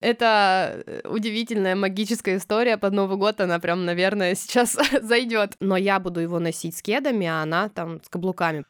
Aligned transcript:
Это 0.00 0.82
э, 0.86 1.00
удивительная 1.08 1.76
магическая 1.76 2.38
история 2.38 2.78
под 2.78 2.94
Новый 2.94 3.18
год, 3.18 3.40
она 3.40 3.58
прям, 3.58 3.84
наверное, 3.84 4.34
сейчас 4.34 4.76
зайдет. 5.02 5.52
Но 5.60 5.76
я 5.76 6.00
буду 6.00 6.20
его 6.20 6.38
носить 6.38 6.76
с 6.76 6.82
кедами, 6.82 7.26
а 7.26 7.42
она 7.42 7.68
там 7.68 8.02
с 8.02 8.08
каблуками. 8.08 8.64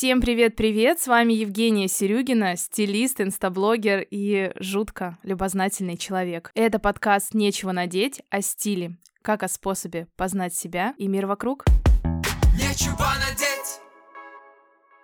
Всем 0.00 0.22
привет-привет! 0.22 0.98
С 0.98 1.08
вами 1.08 1.34
Евгения 1.34 1.86
Серюгина, 1.86 2.56
стилист, 2.56 3.20
инстаблогер 3.20 4.06
и 4.10 4.50
жутко 4.58 5.18
любознательный 5.22 5.98
человек. 5.98 6.50
Это 6.54 6.78
подкаст 6.78 7.34
«Нечего 7.34 7.72
надеть» 7.72 8.22
о 8.30 8.40
стиле, 8.40 8.96
как 9.20 9.42
о 9.42 9.48
способе 9.48 10.08
познать 10.16 10.54
себя 10.54 10.94
и 10.96 11.06
мир 11.06 11.26
вокруг. 11.26 11.66
Нечего 12.54 12.96
надеть! 12.96 13.82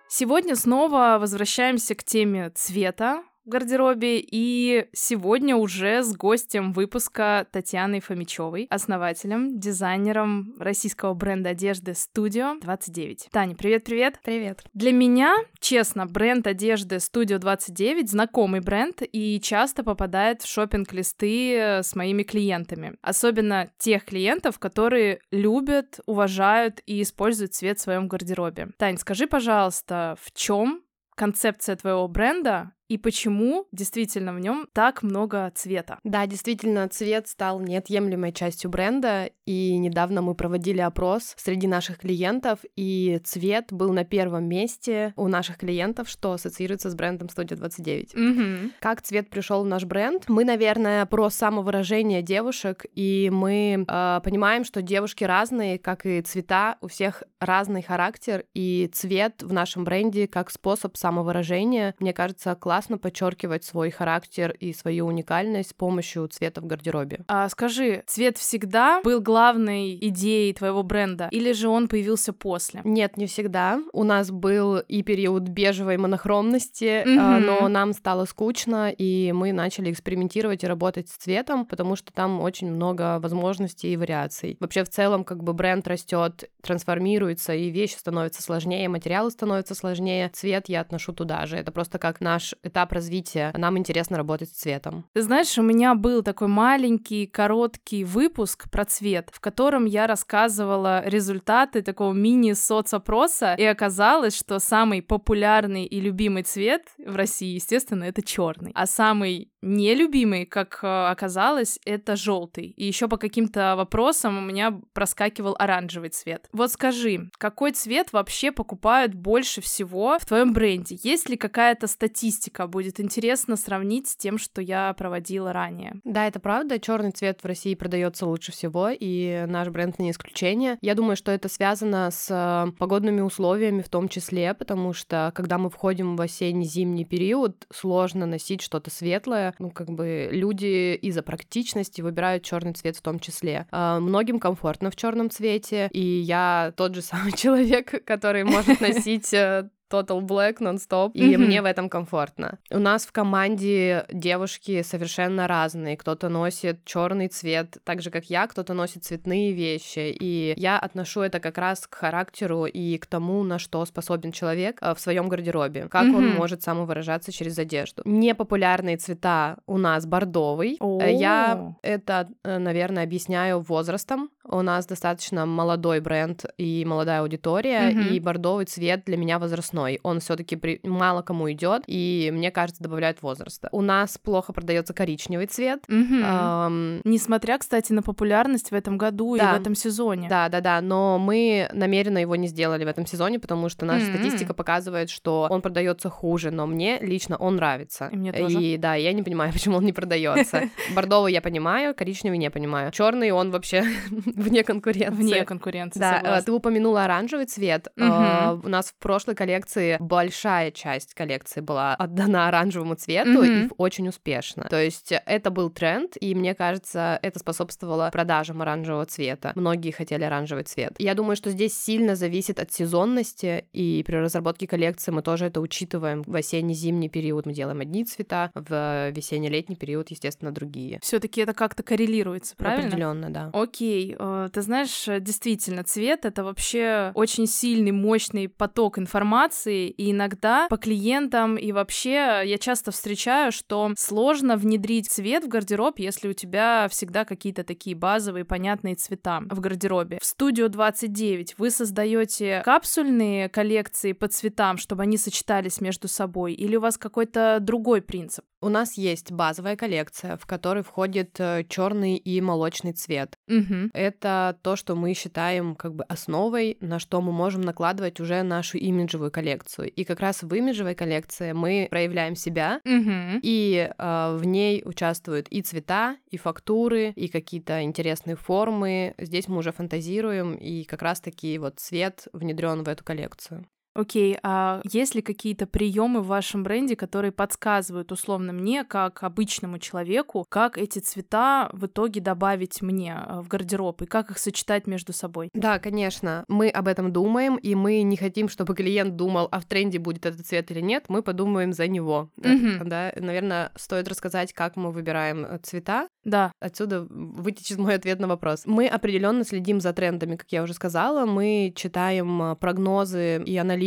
Сегодня 0.07 0.55
снова 0.55 1.17
возвращаемся 1.19 1.93
к 1.93 2.03
теме 2.03 2.49
цвета, 2.49 3.21
в 3.47 3.49
гардеробе. 3.49 4.19
И 4.19 4.87
сегодня 4.93 5.55
уже 5.55 6.03
с 6.03 6.13
гостем 6.13 6.73
выпуска 6.73 7.47
Татьяной 7.51 8.01
Фомичевой, 8.01 8.67
основателем, 8.69 9.57
дизайнером 9.59 10.53
российского 10.59 11.13
бренда 11.13 11.51
одежды 11.51 11.93
Studio 11.93 12.59
29. 12.61 13.29
Таня, 13.31 13.55
привет-привет. 13.55 14.19
Привет. 14.23 14.63
Для 14.73 14.91
меня, 14.91 15.35
честно, 15.59 16.05
бренд 16.05 16.45
одежды 16.45 16.97
Studio 16.97 17.37
29 17.37 18.11
знакомый 18.11 18.59
бренд 18.59 19.01
и 19.01 19.39
часто 19.39 19.83
попадает 19.83 20.41
в 20.41 20.47
шопинг 20.47 20.91
листы 20.91 21.55
э, 21.55 21.83
с 21.83 21.95
моими 21.95 22.23
клиентами. 22.23 22.95
Особенно 23.01 23.69
тех 23.77 24.03
клиентов, 24.03 24.59
которые 24.59 25.21
любят, 25.31 26.01
уважают 26.05 26.81
и 26.85 27.01
используют 27.01 27.53
цвет 27.53 27.79
в 27.79 27.81
своем 27.81 28.09
гардеробе. 28.09 28.69
Тань, 28.77 28.97
скажи, 28.97 29.25
пожалуйста, 29.25 30.17
в 30.21 30.33
чем 30.33 30.81
концепция 31.15 31.75
твоего 31.75 32.07
бренда 32.07 32.73
и 32.89 32.97
почему 32.97 33.67
действительно 33.71 34.33
в 34.33 34.39
нем 34.39 34.67
так 34.73 35.03
много 35.03 35.51
цвета. 35.55 35.99
Да, 36.03 36.25
действительно, 36.25 36.87
цвет 36.87 37.27
стал 37.27 37.59
неотъемлемой 37.59 38.31
частью 38.31 38.69
бренда, 38.69 39.29
и 39.45 39.77
недавно 39.77 40.21
мы 40.21 40.35
проводили 40.35 40.81
опрос 40.81 41.33
среди 41.37 41.67
наших 41.67 41.99
клиентов, 41.99 42.59
и 42.75 43.19
цвет 43.23 43.67
был 43.71 43.91
на 43.91 44.05
первом 44.05 44.45
месте 44.45 45.13
у 45.15 45.27
наших 45.27 45.57
клиентов, 45.57 46.09
что 46.09 46.33
ассоциируется 46.33 46.89
с 46.89 46.95
брендом 46.95 47.27
Studio 47.27 47.55
29. 47.55 48.13
Mm-hmm. 48.13 48.71
Как 48.79 49.01
цвет 49.01 49.29
пришел 49.29 49.63
в 49.63 49.67
наш 49.67 49.83
бренд? 49.83 50.25
Мы, 50.27 50.45
наверное, 50.45 51.05
про 51.05 51.29
самовыражение 51.29 52.21
девушек, 52.21 52.85
и 52.93 53.29
мы 53.31 53.85
э, 53.87 54.21
понимаем, 54.23 54.63
что 54.63 54.81
девушки 54.81 55.23
разные, 55.23 55.77
как 55.77 56.05
и 56.05 56.21
цвета, 56.21 56.77
у 56.81 56.87
всех 56.87 57.23
разный 57.39 57.81
характер, 57.81 58.45
и 58.53 58.89
цвет 58.93 59.43
в 59.43 59.51
нашем 59.51 59.83
бренде 59.83 60.27
как 60.27 60.49
способ 60.49 60.95
самовыражения, 60.95 61.93
мне 61.99 62.13
кажется, 62.13 62.55
классно 62.55 62.76
классно 62.77 62.99
подчеркивать 62.99 63.63
свой 63.63 63.89
характер 63.89 64.51
и 64.51 64.71
свою 64.71 65.07
уникальность 65.07 65.71
с 65.71 65.73
помощью 65.73 66.27
цвета 66.27 66.61
в 66.61 66.67
гардеробе. 66.67 67.21
А 67.27 67.49
скажи, 67.49 68.03
цвет 68.05 68.37
всегда 68.37 69.01
был 69.03 69.19
главной 69.19 69.95
идеей 69.95 70.53
твоего 70.53 70.83
бренда, 70.83 71.27
или 71.31 71.53
же 71.53 71.69
он 71.69 71.87
появился 71.87 72.33
после? 72.33 72.81
Нет, 72.83 73.17
не 73.17 73.25
всегда. 73.25 73.81
У 73.93 74.03
нас 74.03 74.29
был 74.29 74.77
и 74.77 75.01
период 75.01 75.47
бежевой 75.47 75.97
монохромности, 75.97 77.03
mm-hmm. 77.03 77.39
но 77.39 77.67
нам 77.67 77.93
стало 77.93 78.25
скучно, 78.25 78.91
и 78.91 79.31
мы 79.31 79.53
начали 79.53 79.91
экспериментировать 79.91 80.63
и 80.63 80.67
работать 80.67 81.09
с 81.09 81.17
цветом, 81.17 81.65
потому 81.65 81.95
что 81.95 82.13
там 82.13 82.41
очень 82.41 82.71
много 82.71 83.17
возможностей 83.19 83.93
и 83.93 83.97
вариаций. 83.97 84.55
Вообще, 84.59 84.83
в 84.83 84.89
целом, 84.89 85.23
как 85.23 85.43
бы 85.43 85.53
бренд 85.53 85.87
растет, 85.87 86.47
трансформируется, 86.61 87.55
и 87.55 87.71
вещи 87.71 87.95
становятся 87.95 88.43
сложнее, 88.43 88.87
материалы 88.87 89.31
становятся 89.31 89.73
сложнее. 89.73 90.29
Цвет 90.31 90.69
я 90.69 90.81
отношу 90.81 91.11
туда 91.11 91.47
же. 91.47 91.57
Это 91.57 91.71
просто 91.71 91.97
как 91.97 92.21
наш 92.21 92.53
этап 92.67 92.91
развития, 92.91 93.53
нам 93.55 93.77
интересно 93.77 94.17
работать 94.17 94.49
с 94.49 94.53
цветом. 94.53 95.05
Ты 95.13 95.21
знаешь, 95.21 95.57
у 95.57 95.61
меня 95.61 95.95
был 95.95 96.23
такой 96.23 96.47
маленький, 96.47 97.25
короткий 97.25 98.03
выпуск 98.03 98.69
про 98.69 98.85
цвет, 98.85 99.29
в 99.31 99.39
котором 99.39 99.85
я 99.85 100.07
рассказывала 100.07 101.03
результаты 101.05 101.81
такого 101.81 102.13
мини-соцопроса, 102.13 103.55
и 103.55 103.63
оказалось, 103.63 104.37
что 104.37 104.59
самый 104.59 105.01
популярный 105.01 105.85
и 105.85 105.99
любимый 105.99 106.43
цвет 106.43 106.83
в 106.97 107.15
России, 107.15 107.55
естественно, 107.55 108.03
это 108.03 108.21
черный, 108.21 108.71
а 108.75 108.85
самый 108.85 109.51
нелюбимый, 109.61 110.45
как 110.45 110.79
э, 110.83 110.87
оказалось, 110.87 111.79
это 111.85 112.15
желтый. 112.15 112.65
И 112.77 112.85
еще 112.85 113.07
по 113.07 113.17
каким-то 113.17 113.75
вопросам 113.75 114.37
у 114.37 114.41
меня 114.41 114.79
проскакивал 114.93 115.55
оранжевый 115.57 116.09
цвет. 116.09 116.47
Вот 116.51 116.71
скажи, 116.71 117.29
какой 117.37 117.71
цвет 117.71 118.13
вообще 118.13 118.51
покупают 118.51 119.13
больше 119.13 119.61
всего 119.61 120.17
в 120.19 120.25
твоем 120.25 120.53
бренде? 120.53 120.97
Есть 121.01 121.29
ли 121.29 121.37
какая-то 121.37 121.87
статистика? 121.87 122.67
Будет 122.67 122.99
интересно 122.99 123.55
сравнить 123.55 124.09
с 124.09 124.15
тем, 124.15 124.37
что 124.37 124.61
я 124.61 124.93
проводила 124.93 125.53
ранее. 125.53 125.99
Да, 126.03 126.27
это 126.27 126.39
правда. 126.39 126.79
Черный 126.79 127.11
цвет 127.11 127.41
в 127.41 127.45
России 127.45 127.75
продается 127.75 128.25
лучше 128.25 128.51
всего, 128.51 128.89
и 128.91 129.45
наш 129.47 129.69
бренд 129.69 129.99
не 129.99 130.11
исключение. 130.11 130.77
Я 130.81 130.95
думаю, 130.95 131.15
что 131.15 131.31
это 131.31 131.49
связано 131.49 132.09
с 132.11 132.27
э, 132.29 132.71
погодными 132.77 133.21
условиями 133.21 133.81
в 133.81 133.89
том 133.89 134.07
числе, 134.07 134.53
потому 134.53 134.93
что 134.93 135.31
когда 135.35 135.57
мы 135.57 135.69
входим 135.69 136.15
в 136.15 136.21
осенне-зимний 136.21 137.05
период, 137.05 137.65
сложно 137.71 138.25
носить 138.25 138.61
что-то 138.61 138.91
светлое, 138.91 139.46
ну, 139.59 139.71
как 139.71 139.89
бы 139.89 140.29
люди 140.31 140.95
из-за 140.95 141.21
практичности 141.23 142.01
выбирают 142.01 142.43
черный 142.43 142.73
цвет 142.73 142.97
в 142.97 143.01
том 143.01 143.19
числе. 143.19 143.67
А, 143.71 143.99
многим 143.99 144.39
комфортно 144.39 144.91
в 144.91 144.95
черном 144.95 145.29
цвете, 145.29 145.89
и 145.91 146.01
я 146.01 146.73
тот 146.75 146.95
же 146.95 147.01
самый 147.01 147.31
человек, 147.35 148.05
который 148.05 148.43
может 148.43 148.81
носить 148.81 149.33
э, 149.33 149.69
Total 149.89 150.19
Black 150.21 150.57
нон-стоп, 150.59 151.15
и 151.15 151.33
mm-hmm. 151.33 151.37
мне 151.37 151.61
в 151.61 151.65
этом 151.65 151.89
комфортно. 151.89 152.59
У 152.69 152.79
нас 152.79 153.05
в 153.05 153.11
команде 153.11 154.05
девушки 154.11 154.81
совершенно 154.81 155.47
разные. 155.47 155.97
Кто-то 155.97 156.29
носит 156.29 156.83
черный 156.85 157.27
цвет, 157.27 157.77
так 157.83 158.01
же 158.01 158.11
как 158.11 158.25
я, 158.25 158.47
кто-то 158.47 158.73
носит 158.73 159.03
цветные 159.03 159.53
вещи, 159.53 160.15
и 160.19 160.53
я 160.57 160.77
отношу 160.77 161.21
это 161.21 161.39
как 161.39 161.57
раз 161.57 161.87
к 161.87 161.95
характеру 161.95 162.65
и 162.65 162.97
к 162.97 163.05
тому, 163.05 163.43
на 163.43 163.59
что 163.59 163.85
способен 163.85 164.31
человек 164.31 164.79
э, 164.81 164.93
в 164.93 164.99
своем 164.99 165.29
гардеробе, 165.29 165.87
как 165.87 166.05
mm-hmm. 166.05 166.15
он 166.15 166.29
может 166.29 166.61
самовыражаться 166.63 167.31
через 167.31 167.57
одежду. 167.57 168.01
Непопулярные 168.05 168.97
цвета 168.97 169.57
у 169.67 169.77
нас 169.77 170.05
бордовый. 170.05 170.77
Oh. 170.79 171.09
Я 171.09 171.75
это, 171.81 172.27
э, 172.43 172.57
наверное, 172.57 173.03
объясняю 173.03 173.59
возрастом. 173.61 174.29
У 174.43 174.61
нас 174.61 174.85
достаточно 174.85 175.45
молодой 175.45 175.99
бренд 175.99 176.45
и 176.57 176.85
молодая 176.85 177.21
аудитория, 177.21 177.91
mm-hmm. 177.91 178.09
и 178.09 178.19
бордовый 178.19 178.65
цвет 178.65 179.03
для 179.05 179.17
меня 179.17 179.39
возрастной 179.39 179.76
возрастной. 179.77 179.99
Он 180.03 180.19
все-таки 180.19 180.55
при... 180.55 180.79
мало 180.83 181.21
кому 181.21 181.51
идет, 181.51 181.83
и 181.87 182.31
мне 182.33 182.51
кажется, 182.51 182.83
добавляет 182.83 183.21
возраста. 183.21 183.69
У 183.71 183.81
нас 183.81 184.17
плохо 184.17 184.53
продается 184.53 184.93
коричневый 184.93 185.47
цвет. 185.47 185.83
Угу. 185.87 186.15
Эм... 186.23 187.01
Несмотря, 187.03 187.57
кстати, 187.57 187.93
на 187.93 188.01
популярность 188.01 188.71
в 188.71 188.73
этом 188.73 188.97
году 188.97 189.37
да. 189.37 189.51
и 189.55 189.57
в 189.57 189.61
этом 189.61 189.75
сезоне. 189.75 190.27
Да, 190.29 190.49
да, 190.49 190.61
да. 190.61 190.81
Но 190.81 191.19
мы 191.19 191.69
намеренно 191.73 192.17
его 192.17 192.35
не 192.35 192.47
сделали 192.47 192.85
в 192.85 192.87
этом 192.87 193.05
сезоне, 193.05 193.39
потому 193.39 193.69
что 193.69 193.85
наша 193.85 194.05
mm-hmm. 194.05 194.15
статистика 194.15 194.53
показывает, 194.53 195.09
что 195.09 195.47
он 195.49 195.61
продается 195.61 196.09
хуже, 196.09 196.51
но 196.51 196.67
мне 196.67 196.99
лично 196.99 197.37
он 197.37 197.55
нравится. 197.55 198.09
И 198.11 198.17
мне 198.17 198.33
тоже. 198.33 198.61
И 198.61 198.77
да, 198.77 198.95
я 198.95 199.13
не 199.13 199.23
понимаю, 199.23 199.53
почему 199.53 199.77
он 199.77 199.85
не 199.85 199.93
продается. 199.93 200.69
Бордовый 200.95 201.33
я 201.33 201.41
понимаю, 201.41 201.95
коричневый 201.95 202.37
не 202.37 202.49
понимаю. 202.49 202.91
Черный 202.91 203.31
он 203.31 203.51
вообще 203.51 203.83
вне 204.09 204.63
конкуренции. 204.63 205.21
Вне 205.21 205.45
конкуренции. 205.45 205.99
Да, 205.99 206.39
э, 206.39 206.41
ты 206.43 206.51
упомянула 206.51 207.05
оранжевый 207.05 207.45
цвет. 207.45 207.87
Uh, 207.97 208.61
у 208.63 208.69
нас 208.69 208.87
в 208.87 208.95
прошлой 208.95 209.35
коллекции 209.35 209.66
коллекции 209.67 209.97
большая 209.99 210.71
часть 210.71 211.13
коллекции 211.13 211.61
была 211.61 211.95
отдана 211.95 212.47
оранжевому 212.47 212.95
цвету 212.95 213.43
mm-hmm. 213.43 213.67
и 213.67 213.69
очень 213.77 214.07
успешно. 214.07 214.63
То 214.69 214.81
есть 214.81 215.11
это 215.25 215.51
был 215.51 215.69
тренд, 215.69 216.15
и 216.19 216.33
мне 216.35 216.55
кажется, 216.55 217.19
это 217.21 217.39
способствовало 217.39 218.09
продажам 218.11 218.61
оранжевого 218.61 219.05
цвета. 219.05 219.51
Многие 219.55 219.91
хотели 219.91 220.23
оранжевый 220.23 220.63
цвет. 220.63 220.93
Я 220.97 221.13
думаю, 221.13 221.35
что 221.35 221.49
здесь 221.51 221.77
сильно 221.77 222.15
зависит 222.15 222.59
от 222.59 222.71
сезонности, 222.71 223.65
и 223.73 224.03
при 224.05 224.15
разработке 224.15 224.67
коллекции 224.67 225.11
мы 225.11 225.21
тоже 225.21 225.45
это 225.45 225.61
учитываем. 225.61 226.23
В 226.25 226.35
осенне-зимний 226.35 227.09
период 227.09 227.45
мы 227.45 227.53
делаем 227.53 227.81
одни 227.81 228.05
цвета, 228.05 228.51
в 228.53 229.09
весенне-летний 229.11 229.75
период, 229.75 230.09
естественно, 230.09 230.51
другие. 230.51 230.99
Все-таки 231.01 231.41
это 231.41 231.53
как-то 231.53 231.83
коррелируется, 231.83 232.55
правильно? 232.55 232.87
Определенно, 232.87 233.29
да. 233.29 233.49
Окей, 233.53 234.15
э, 234.17 234.49
ты 234.53 234.61
знаешь, 234.61 235.05
действительно, 235.21 235.83
цвет 235.83 236.25
это 236.25 236.43
вообще 236.43 237.11
очень 237.13 237.47
сильный, 237.47 237.91
мощный 237.91 238.47
поток 238.47 238.97
информации 238.97 239.56
информации, 239.57 239.89
и 239.89 240.11
иногда 240.11 240.67
по 240.69 240.77
клиентам 240.77 241.57
и 241.57 241.71
вообще 241.71 242.41
я 242.45 242.57
часто 242.57 242.91
встречаю, 242.91 243.51
что 243.51 243.91
сложно 243.97 244.57
внедрить 244.57 245.09
цвет 245.09 245.43
в 245.43 245.47
гардероб, 245.47 245.99
если 245.99 246.29
у 246.29 246.33
тебя 246.33 246.87
всегда 246.89 247.25
какие-то 247.25 247.63
такие 247.63 247.95
базовые 247.95 248.45
понятные 248.45 248.95
цвета 248.95 249.41
в 249.49 249.59
гардеробе. 249.59 250.19
В 250.21 250.25
студию 250.25 250.69
29 250.69 251.55
вы 251.57 251.71
создаете 251.71 252.61
капсульные 252.63 253.49
коллекции 253.49 254.13
по 254.13 254.27
цветам, 254.27 254.77
чтобы 254.77 255.03
они 255.03 255.17
сочетались 255.17 255.81
между 255.81 256.07
собой, 256.07 256.53
или 256.53 256.75
у 256.75 256.81
вас 256.81 256.97
какой-то 256.97 257.57
другой 257.61 258.01
принцип? 258.01 258.45
У 258.59 258.69
нас 258.69 258.97
есть 258.97 259.31
базовая 259.31 259.75
коллекция, 259.75 260.35
в 260.37 260.47
которой 260.47 260.83
входит 260.83 261.39
э, 261.39 261.63
черный 261.69 262.17
и 262.17 262.41
молочный 262.41 262.93
цвет. 262.93 263.37
Угу. 263.47 263.91
Это 263.93 264.57
то, 264.63 264.75
что 264.75 264.95
мы 264.95 265.13
считаем 265.13 265.75
как 265.75 265.93
бы 265.93 266.03
основой, 266.05 266.77
на 266.81 266.97
что 266.97 267.21
мы 267.21 267.31
можем 267.31 267.61
накладывать 267.61 268.19
уже 268.19 268.41
нашу 268.41 268.79
имиджевую 268.79 269.31
коллекцию. 269.31 269.91
И 269.91 270.03
как 270.03 270.19
раз 270.21 270.41
в 270.41 270.53
имиджевой 270.53 270.95
коллекции 270.95 271.51
мы 271.51 271.87
проявляем 271.91 272.35
себя, 272.35 272.81
Угу. 272.83 273.41
и 273.43 273.91
э, 273.95 274.37
в 274.37 274.43
ней 274.43 274.81
участвуют 274.85 275.47
и 275.49 275.61
цвета, 275.61 276.17
и 276.31 276.37
фактуры, 276.37 277.11
и 277.15 277.27
какие-то 277.27 277.83
интересные 277.83 278.35
формы. 278.35 279.13
Здесь 279.19 279.47
мы 279.47 279.57
уже 279.57 279.71
фантазируем, 279.71 280.55
и 280.55 280.83
как 280.83 281.03
раз-таки 281.03 281.57
вот 281.59 281.79
цвет 281.79 282.27
внедрен 282.33 282.83
в 282.83 282.89
эту 282.89 283.03
коллекцию. 283.03 283.67
Окей, 283.97 284.37
а 284.43 284.79
есть 284.83 285.15
ли 285.15 285.23
какие-то 285.23 285.65
приемы 285.65 286.21
в 286.21 286.27
вашем 286.27 286.61
бренде, 286.61 286.95
которые 286.95 287.31
подсказывают 287.31 288.11
условно 288.11 288.53
мне, 288.53 288.83
как 288.83 289.23
обычному 289.23 289.79
человеку, 289.79 290.45
как 290.49 290.77
эти 290.77 290.99
цвета 290.99 291.69
в 291.73 291.87
итоге 291.87 292.21
добавить 292.21 292.83
мне 292.83 293.17
э, 293.27 293.41
в 293.41 293.47
гардероб 293.47 294.03
и 294.03 294.05
как 294.05 294.29
их 294.29 294.37
сочетать 294.37 294.85
между 294.85 295.13
собой? 295.13 295.49
Да, 295.55 295.79
конечно, 295.79 296.45
мы 296.47 296.69
об 296.69 296.87
этом 296.87 297.11
думаем, 297.11 297.55
и 297.55 297.73
мы 297.73 298.03
не 298.03 298.17
хотим, 298.17 298.49
чтобы 298.49 298.75
клиент 298.75 299.15
думал, 299.15 299.47
а 299.51 299.59
в 299.59 299.65
тренде 299.65 299.97
будет 299.97 300.27
этот 300.27 300.45
цвет 300.45 300.69
или 300.69 300.79
нет, 300.79 301.05
мы 301.07 301.23
подумаем 301.23 301.73
за 301.73 301.87
него. 301.87 302.29
Мгм. 302.37 302.87
Да, 302.87 303.11
наверное, 303.15 303.71
стоит 303.75 304.07
рассказать, 304.07 304.53
как 304.53 304.75
мы 304.75 304.91
выбираем 304.91 305.43
э, 305.43 305.57
цвета. 305.63 306.07
Да. 306.23 306.51
Отсюда 306.59 307.07
вытечет 307.09 307.79
мой 307.79 307.95
ответ 307.95 308.19
на 308.19 308.27
вопрос. 308.27 308.63
Мы 308.67 308.85
определенно 308.85 309.43
следим 309.43 309.81
за 309.81 309.91
трендами, 309.91 310.35
как 310.35 310.51
я 310.51 310.61
уже 310.61 310.75
сказала. 310.75 311.25
Мы 311.25 311.73
читаем 311.75 312.43
э, 312.43 312.55
прогнозы 312.57 313.41
и 313.43 313.57
аналитику 313.57 313.86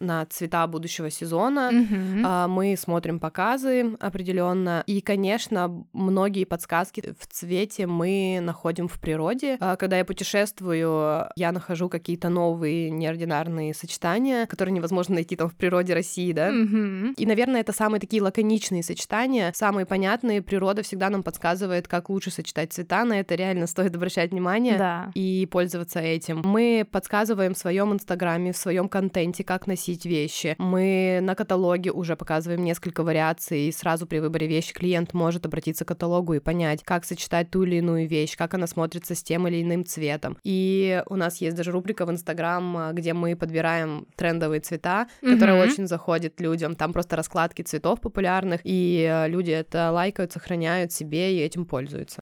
на 0.00 0.26
цвета 0.26 0.66
будущего 0.66 1.10
сезона. 1.10 1.70
А, 2.24 2.48
Мы 2.48 2.76
смотрим 2.76 3.20
показы 3.20 3.96
определенно. 4.00 4.82
И, 4.86 5.00
конечно, 5.00 5.84
многие 5.92 6.44
подсказки 6.44 7.14
в 7.18 7.26
цвете 7.26 7.86
мы 7.86 8.40
находим 8.42 8.88
в 8.88 8.98
природе. 9.00 9.56
А, 9.60 9.76
Когда 9.76 9.98
я 9.98 10.04
путешествую, 10.04 11.26
я 11.36 11.52
нахожу 11.52 11.88
какие-то 11.88 12.28
новые 12.28 12.90
неординарные 12.90 13.74
сочетания, 13.74 14.46
которые 14.46 14.74
невозможно 14.74 15.14
найти 15.16 15.36
там 15.36 15.48
в 15.48 15.54
природе 15.54 15.94
России, 15.94 16.32
да? 16.32 16.50
Мгм. 16.50 17.12
И, 17.16 17.26
наверное, 17.26 17.60
это 17.60 17.72
самые 17.72 18.00
такие 18.00 18.22
лаконичные 18.22 18.82
сочетания, 18.82 19.52
самые 19.54 19.86
понятные. 19.86 20.42
Природа 20.42 20.82
всегда 20.82 21.10
нам 21.10 21.22
подсказывает, 21.22 21.88
как 21.88 22.08
лучше 22.10 22.30
сочетать 22.30 22.72
цвета. 22.72 23.04
На 23.04 23.20
это 23.20 23.34
реально 23.34 23.66
стоит 23.66 23.94
обращать 23.94 24.30
внимание 24.30 24.78
Да. 24.78 25.10
и 25.14 25.46
пользоваться 25.50 26.00
этим. 26.00 26.42
Мы 26.44 26.86
подсказываем 26.90 27.54
в 27.54 27.58
своем 27.58 27.92
инстаграме, 27.92 28.52
в 28.52 28.56
своем 28.56 28.88
контенте, 28.88 29.18
как 29.42 29.66
носить 29.66 30.04
вещи. 30.04 30.54
Мы 30.58 31.20
на 31.22 31.34
каталоге 31.34 31.90
уже 31.92 32.16
показываем 32.16 32.64
несколько 32.64 33.02
вариаций, 33.02 33.68
и 33.68 33.72
сразу 33.72 34.06
при 34.06 34.18
выборе 34.18 34.46
вещи 34.46 34.72
клиент 34.74 35.14
может 35.14 35.46
обратиться 35.46 35.84
к 35.84 35.88
каталогу 35.88 36.34
и 36.34 36.40
понять, 36.40 36.82
как 36.82 37.04
сочетать 37.04 37.50
ту 37.50 37.62
или 37.64 37.76
иную 37.76 38.06
вещь, 38.08 38.36
как 38.36 38.54
она 38.54 38.66
смотрится 38.66 39.14
с 39.14 39.22
тем 39.22 39.46
или 39.48 39.62
иным 39.62 39.84
цветом. 39.84 40.36
И 40.44 41.02
у 41.06 41.16
нас 41.16 41.40
есть 41.40 41.56
даже 41.56 41.70
рубрика 41.72 42.06
в 42.06 42.10
инстаграм, 42.10 42.76
а, 42.76 42.92
где 42.92 43.12
мы 43.14 43.36
подбираем 43.36 44.06
трендовые 44.16 44.60
цвета, 44.60 45.08
которые 45.20 45.56
Мгм. 45.56 45.68
очень 45.70 45.86
заходят 45.86 46.40
людям. 46.40 46.74
Там 46.74 46.92
просто 46.92 47.16
раскладки 47.16 47.62
цветов 47.62 48.00
популярных, 48.00 48.60
и 48.64 49.06
э, 49.10 49.28
люди 49.28 49.50
это 49.50 49.90
лайкают, 49.92 50.32
сохраняют 50.32 50.92
себе 50.92 51.34
и 51.36 51.40
этим 51.40 51.64
пользуются. 51.66 52.20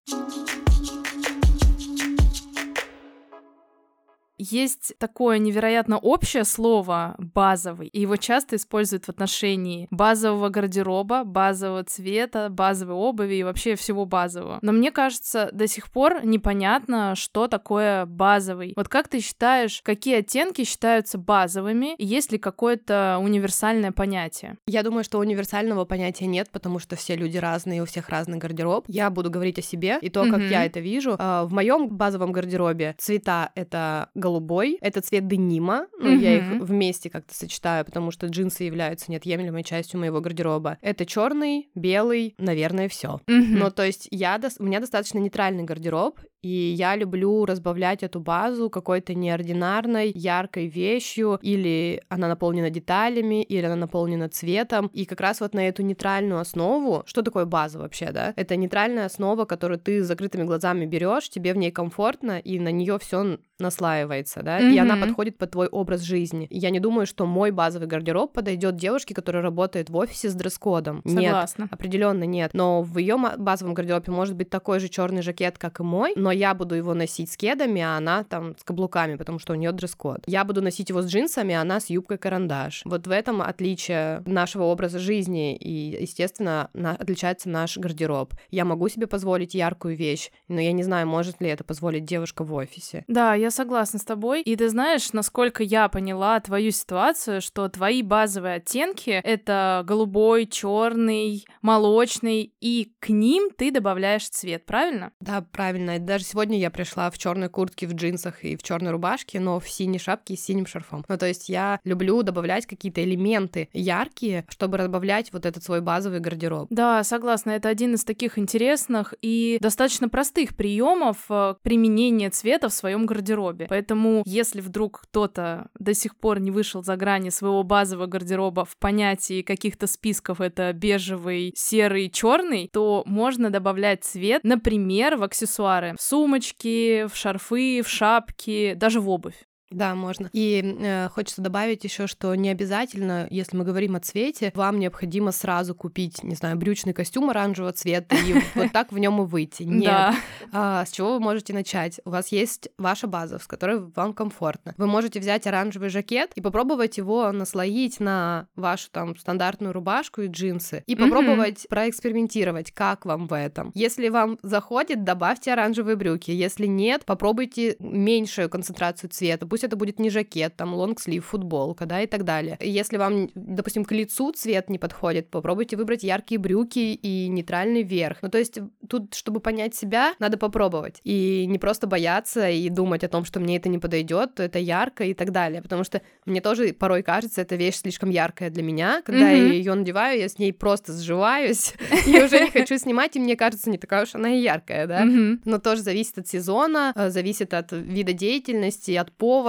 Есть 4.38 4.94
такое 4.98 5.38
невероятно 5.38 5.98
общее 5.98 6.44
слово 6.44 7.14
базовый, 7.18 7.88
и 7.88 8.00
его 8.00 8.16
часто 8.16 8.56
используют 8.56 9.04
в 9.06 9.08
отношении 9.08 9.88
базового 9.90 10.48
гардероба, 10.48 11.24
базового 11.24 11.84
цвета, 11.84 12.48
базовой 12.50 12.94
обуви 12.94 13.34
и 13.36 13.42
вообще 13.42 13.74
всего 13.76 14.04
базового. 14.04 14.58
Но 14.62 14.72
мне 14.72 14.90
кажется, 14.90 15.48
до 15.52 15.66
сих 15.66 15.90
пор 15.90 16.24
непонятно, 16.24 17.14
что 17.14 17.48
такое 17.48 18.06
базовый. 18.06 18.72
Вот 18.76 18.88
как 18.88 19.08
ты 19.08 19.20
считаешь, 19.20 19.80
какие 19.82 20.16
оттенки 20.16 20.64
считаются 20.64 21.18
базовыми, 21.18 21.94
и 21.96 22.04
есть 22.04 22.32
ли 22.32 22.38
какое-то 22.38 23.18
универсальное 23.22 23.92
понятие? 23.92 24.56
Я 24.66 24.82
думаю, 24.82 25.04
что 25.04 25.18
универсального 25.18 25.84
понятия 25.84 26.26
нет, 26.26 26.48
потому 26.50 26.78
что 26.78 26.96
все 26.96 27.16
люди 27.16 27.38
разные, 27.38 27.82
у 27.82 27.86
всех 27.86 28.08
разный 28.08 28.38
гардероб. 28.38 28.84
Я 28.88 29.10
буду 29.10 29.30
говорить 29.30 29.58
о 29.58 29.62
себе 29.62 29.98
и 30.00 30.08
то, 30.10 30.22
как 30.24 30.40
Мгм. 30.40 30.48
я 30.50 30.64
это 30.66 30.80
вижу. 30.80 31.16
А, 31.18 31.44
В 31.44 31.52
моем 31.52 31.88
базовом 31.88 32.32
гардеробе 32.32 32.94
цвета 32.98 33.50
это 33.54 34.08
голубой, 34.14 34.35
это 34.80 35.00
цвет 35.00 35.26
денима. 35.26 35.86
Ну, 35.98 36.10
я 36.18 36.36
их 36.36 36.60
вместе 36.60 37.10
как-то 37.10 37.34
сочетаю, 37.34 37.84
потому 37.84 38.10
что 38.10 38.26
джинсы 38.26 38.64
являются 38.64 39.10
неотъемлемой 39.10 39.62
частью 39.64 40.00
моего 40.00 40.20
гардероба. 40.20 40.78
Это 40.80 41.06
черный, 41.06 41.68
белый, 41.74 42.34
наверное, 42.38 42.88
все. 42.88 43.20
Мгм. 43.26 43.58
Ну, 43.58 43.70
то 43.70 43.84
есть 43.84 44.08
я, 44.10 44.36
дос- 44.36 44.56
у 44.58 44.64
меня 44.64 44.80
достаточно 44.80 45.18
нейтральный 45.18 45.64
гардероб, 45.64 46.20
и 46.46 46.74
я 46.74 46.94
люблю 46.94 47.44
разбавлять 47.44 48.04
эту 48.04 48.20
базу 48.20 48.70
какой-то 48.70 49.14
неординарной, 49.14 50.12
яркой 50.14 50.68
вещью, 50.68 51.40
или 51.42 52.02
она 52.08 52.28
наполнена 52.28 52.70
деталями, 52.70 53.42
или 53.42 53.66
она 53.66 53.74
наполнена 53.74 54.28
цветом. 54.28 54.86
И 54.92 55.06
как 55.06 55.20
раз 55.20 55.40
вот 55.40 55.54
на 55.54 55.66
эту 55.66 55.82
нейтральную 55.82 56.40
основу, 56.40 57.02
что 57.06 57.22
такое 57.22 57.46
база 57.46 57.80
вообще, 57.80 58.12
да? 58.12 58.32
Это 58.36 58.54
нейтральная 58.54 59.06
основа, 59.06 59.44
которую 59.44 59.80
ты 59.80 60.04
с 60.04 60.06
закрытыми 60.06 60.44
глазами 60.44 60.86
берешь, 60.86 61.28
тебе 61.28 61.52
в 61.52 61.56
ней 61.56 61.72
комфортно, 61.72 62.38
и 62.38 62.60
на 62.60 62.70
нее 62.70 62.98
все 63.00 63.38
наслаивается, 63.58 64.42
да, 64.42 64.58
и 64.58 64.76
она 64.78 64.96
подходит 64.96 65.38
под 65.38 65.50
твой 65.52 65.66
образ 65.66 66.02
жизни. 66.02 66.46
Я 66.50 66.70
не 66.70 66.80
думаю, 66.80 67.06
что 67.06 67.26
мой 67.26 67.50
базовый 67.50 67.88
гардероб 67.88 68.32
подойдет 68.32 68.76
девушке, 68.76 69.14
которая 69.14 69.42
работает 69.42 69.88
в 69.88 69.96
офисе 69.96 70.28
с 70.28 70.34
дресс-кодом. 70.34 71.00
Нет, 71.04 71.24
Согласна. 71.24 71.68
Определенно 71.70 72.24
нет. 72.24 72.50
Но 72.52 72.82
в 72.82 72.98
ее 72.98 73.16
базовом 73.16 73.74
гардеробе 73.74 74.12
может 74.12 74.36
быть 74.36 74.50
такой 74.50 74.78
же 74.78 74.88
черный 74.88 75.22
жакет, 75.22 75.58
как 75.58 75.80
и 75.80 75.82
мой, 75.82 76.12
но 76.16 76.30
я 76.36 76.54
буду 76.54 76.74
его 76.74 76.94
носить 76.94 77.30
с 77.32 77.36
кедами, 77.36 77.82
а 77.82 77.96
она 77.96 78.24
там 78.24 78.56
с 78.58 78.62
каблуками, 78.62 79.16
потому 79.16 79.38
что 79.38 79.52
у 79.52 79.56
нее 79.56 79.72
дресс-код. 79.72 80.20
Я 80.26 80.44
буду 80.44 80.62
носить 80.62 80.88
его 80.90 81.02
с 81.02 81.06
джинсами, 81.06 81.54
а 81.54 81.62
она 81.62 81.80
с 81.80 81.90
юбкой 81.90 82.18
карандаш. 82.18 82.82
Вот 82.84 83.06
в 83.06 83.10
этом 83.10 83.42
отличие 83.42 84.22
нашего 84.26 84.64
образа 84.64 84.98
жизни, 84.98 85.56
и, 85.56 85.96
естественно, 86.00 86.70
на- 86.74 86.92
отличается 86.92 87.48
наш 87.48 87.76
гардероб. 87.78 88.34
Я 88.50 88.64
могу 88.64 88.88
себе 88.88 89.06
позволить 89.06 89.54
яркую 89.54 89.96
вещь, 89.96 90.30
но 90.48 90.60
я 90.60 90.72
не 90.72 90.82
знаю, 90.82 91.06
может 91.06 91.40
ли 91.40 91.48
это 91.48 91.64
позволить 91.64 92.04
девушка 92.04 92.44
в 92.44 92.52
офисе. 92.54 93.04
Да, 93.08 93.34
я 93.34 93.50
согласна 93.50 93.98
с 93.98 94.04
тобой. 94.04 94.42
И 94.42 94.54
ты 94.56 94.68
знаешь, 94.68 95.12
насколько 95.12 95.62
я 95.62 95.88
поняла 95.88 96.38
твою 96.40 96.70
ситуацию, 96.70 97.40
что 97.40 97.68
твои 97.68 98.02
базовые 98.02 98.56
оттенки— 98.56 99.10
это 99.24 99.82
голубой, 99.86 100.46
черный, 100.46 101.44
молочный, 101.62 102.52
и 102.60 102.92
к 103.00 103.08
ним 103.08 103.50
ты 103.56 103.70
добавляешь 103.70 104.28
цвет, 104.28 104.66
правильно? 104.66 105.12
Да, 105.20 105.40
правильно. 105.52 105.98
Даже 105.98 106.24
сегодня 106.26 106.58
я 106.58 106.70
пришла 106.70 107.10
в 107.10 107.18
черной 107.18 107.48
куртке, 107.48 107.86
в 107.86 107.94
джинсах 107.94 108.44
и 108.44 108.56
в 108.56 108.62
черной 108.62 108.92
рубашке, 108.92 109.40
но 109.40 109.58
в 109.60 109.68
синей 109.68 109.98
шапке 109.98 110.34
и 110.34 110.36
с 110.36 110.44
синим 110.44 110.66
шарфом. 110.66 111.04
Ну, 111.08 111.16
то 111.16 111.26
есть 111.26 111.48
я 111.48 111.80
люблю 111.84 112.22
добавлять 112.22 112.66
какие-то 112.66 113.02
элементы 113.02 113.68
яркие, 113.72 114.44
чтобы 114.48 114.76
разбавлять 114.76 115.32
вот 115.32 115.46
этот 115.46 115.62
свой 115.62 115.80
базовый 115.80 116.20
гардероб. 116.20 116.66
Да, 116.70 117.02
согласна, 117.04 117.50
это 117.50 117.68
один 117.68 117.94
из 117.94 118.04
таких 118.04 118.38
интересных 118.38 119.14
и 119.22 119.58
достаточно 119.60 120.08
простых 120.08 120.56
приемов 120.56 121.18
э, 121.30 121.54
применения 121.62 122.30
цвета 122.30 122.68
в 122.68 122.72
своем 122.72 123.06
гардеробе. 123.06 123.66
Поэтому, 123.68 124.22
если 124.26 124.60
вдруг 124.60 125.02
кто-то 125.02 125.68
до 125.78 125.94
сих 125.94 126.16
пор 126.16 126.40
не 126.40 126.50
вышел 126.50 126.82
за 126.82 126.96
грани 126.96 127.30
своего 127.30 127.62
базового 127.62 128.06
гардероба 128.06 128.64
в 128.64 128.76
понятии 128.76 129.42
каких-то 129.42 129.86
списков 129.86 130.40
это 130.40 130.72
бежевый, 130.72 131.52
серый, 131.56 132.10
черный, 132.10 132.68
то 132.72 133.02
можно 133.06 133.50
добавлять 133.50 134.04
цвет, 134.04 134.42
например, 134.44 135.16
в 135.16 135.22
аксессуары, 135.22 135.94
в 135.96 136.02
сумочки, 136.08 137.06
в 137.06 137.16
шарфы, 137.16 137.82
в 137.82 137.88
шапки, 137.88 138.74
даже 138.74 139.00
в 139.00 139.08
обувь. 139.08 139.46
Да, 139.70 139.94
можно. 139.94 140.30
И 140.32 140.62
э, 140.78 141.08
хочется 141.08 141.42
добавить 141.42 141.82
еще, 141.82 142.06
что 142.06 142.34
не 142.34 142.50
обязательно, 142.50 143.26
если 143.30 143.56
мы 143.56 143.64
говорим 143.64 143.96
о 143.96 144.00
цвете, 144.00 144.52
вам 144.54 144.78
необходимо 144.78 145.32
сразу 145.32 145.74
купить, 145.74 146.22
не 146.22 146.36
знаю, 146.36 146.56
брючный 146.56 146.92
костюм 146.92 147.30
оранжевого 147.30 147.72
цвета 147.72 148.14
и 148.16 148.34
вот 148.54 148.72
так 148.72 148.92
в 148.92 148.98
нем 148.98 149.20
и 149.22 149.26
выйти. 149.26 149.64
Нет. 149.64 150.14
А, 150.52 150.84
с 150.84 150.92
чего 150.92 151.14
вы 151.14 151.20
можете 151.20 151.52
начать? 151.52 152.00
У 152.04 152.10
вас 152.10 152.28
есть 152.28 152.68
ваша 152.78 153.08
база, 153.08 153.38
с 153.38 153.46
которой 153.46 153.80
вам 153.80 154.12
комфортно. 154.14 154.74
Вы 154.76 154.86
можете 154.86 155.18
взять 155.18 155.46
оранжевый 155.46 155.88
жакет 155.88 156.30
и 156.36 156.40
попробовать 156.40 156.96
его 156.98 157.32
наслоить 157.32 157.98
на 157.98 158.46
вашу 158.54 158.90
там 158.90 159.16
стандартную 159.16 159.72
рубашку 159.72 160.22
и 160.22 160.28
джинсы. 160.28 160.84
И 160.86 160.94
попробовать 160.94 161.66
проэкспериментировать, 161.68 162.70
как 162.70 163.04
вам 163.04 163.26
в 163.26 163.36
этом. 163.36 163.72
Если 163.74 164.08
вам 164.08 164.38
заходит, 164.42 165.02
добавьте 165.02 165.52
оранжевые 165.52 165.96
брюки. 165.96 166.30
Если 166.30 166.66
нет, 166.66 167.04
попробуйте 167.04 167.76
меньшую 167.80 168.48
концентрацию 168.48 169.10
цвета. 169.10 169.46
Пусть 169.56 169.64
это 169.64 169.76
будет 169.76 169.98
не 169.98 170.10
жакет, 170.10 170.54
там 170.54 170.74
лонгслив, 170.74 171.24
футболка, 171.24 171.86
да, 171.86 172.02
и 172.02 172.06
так 172.06 172.24
далее. 172.24 172.58
Если 172.60 172.98
вам, 172.98 173.30
допустим, 173.34 173.86
к 173.86 173.92
лицу 173.92 174.30
цвет 174.32 174.68
не 174.68 174.78
подходит, 174.78 175.30
попробуйте 175.30 175.78
выбрать 175.78 176.02
яркие 176.02 176.38
брюки 176.38 176.78
и 176.78 177.28
нейтральный 177.28 177.82
верх. 177.82 178.18
Ну, 178.20 178.28
то 178.28 178.36
есть 178.36 178.58
тут, 178.86 179.14
чтобы 179.14 179.40
понять 179.40 179.74
себя, 179.74 180.12
надо 180.18 180.36
попробовать. 180.36 181.00
И 181.04 181.46
не 181.48 181.58
просто 181.58 181.86
бояться 181.86 182.50
и 182.50 182.68
думать 182.68 183.02
о 183.02 183.08
том, 183.08 183.24
что 183.24 183.40
мне 183.40 183.56
это 183.56 183.70
не 183.70 183.78
подойдет, 183.78 184.38
это 184.40 184.58
ярко 184.58 185.04
и 185.04 185.14
так 185.14 185.32
далее. 185.32 185.62
Потому 185.62 185.84
что 185.84 186.02
мне 186.26 186.42
тоже 186.42 186.74
порой 186.74 187.02
кажется, 187.02 187.40
эта 187.40 187.56
вещь 187.56 187.76
слишком 187.76 188.10
яркая 188.10 188.50
для 188.50 188.62
меня. 188.62 189.00
Когда 189.06 189.32
mm-hmm. 189.32 189.48
я 189.48 189.52
ее 189.54 189.72
надеваю, 189.72 190.18
я 190.18 190.28
с 190.28 190.38
ней 190.38 190.52
просто 190.52 190.92
сживаюсь 190.92 191.72
и 192.06 192.22
уже 192.22 192.40
не 192.40 192.50
хочу 192.50 192.76
снимать, 192.76 193.16
и 193.16 193.20
мне 193.20 193.36
кажется, 193.36 193.70
не 193.70 193.78
такая 193.78 194.02
уж 194.02 194.14
она 194.14 194.34
и 194.34 194.42
яркая, 194.42 194.86
да. 194.86 195.02
Но 195.06 195.58
тоже 195.60 195.80
зависит 195.80 196.18
от 196.18 196.28
сезона, 196.28 196.92
э, 196.94 197.08
зависит 197.08 197.54
от 197.54 197.72
вида 197.72 198.12
деятельности, 198.12 198.90
от 198.90 199.12
повода. 199.12 199.45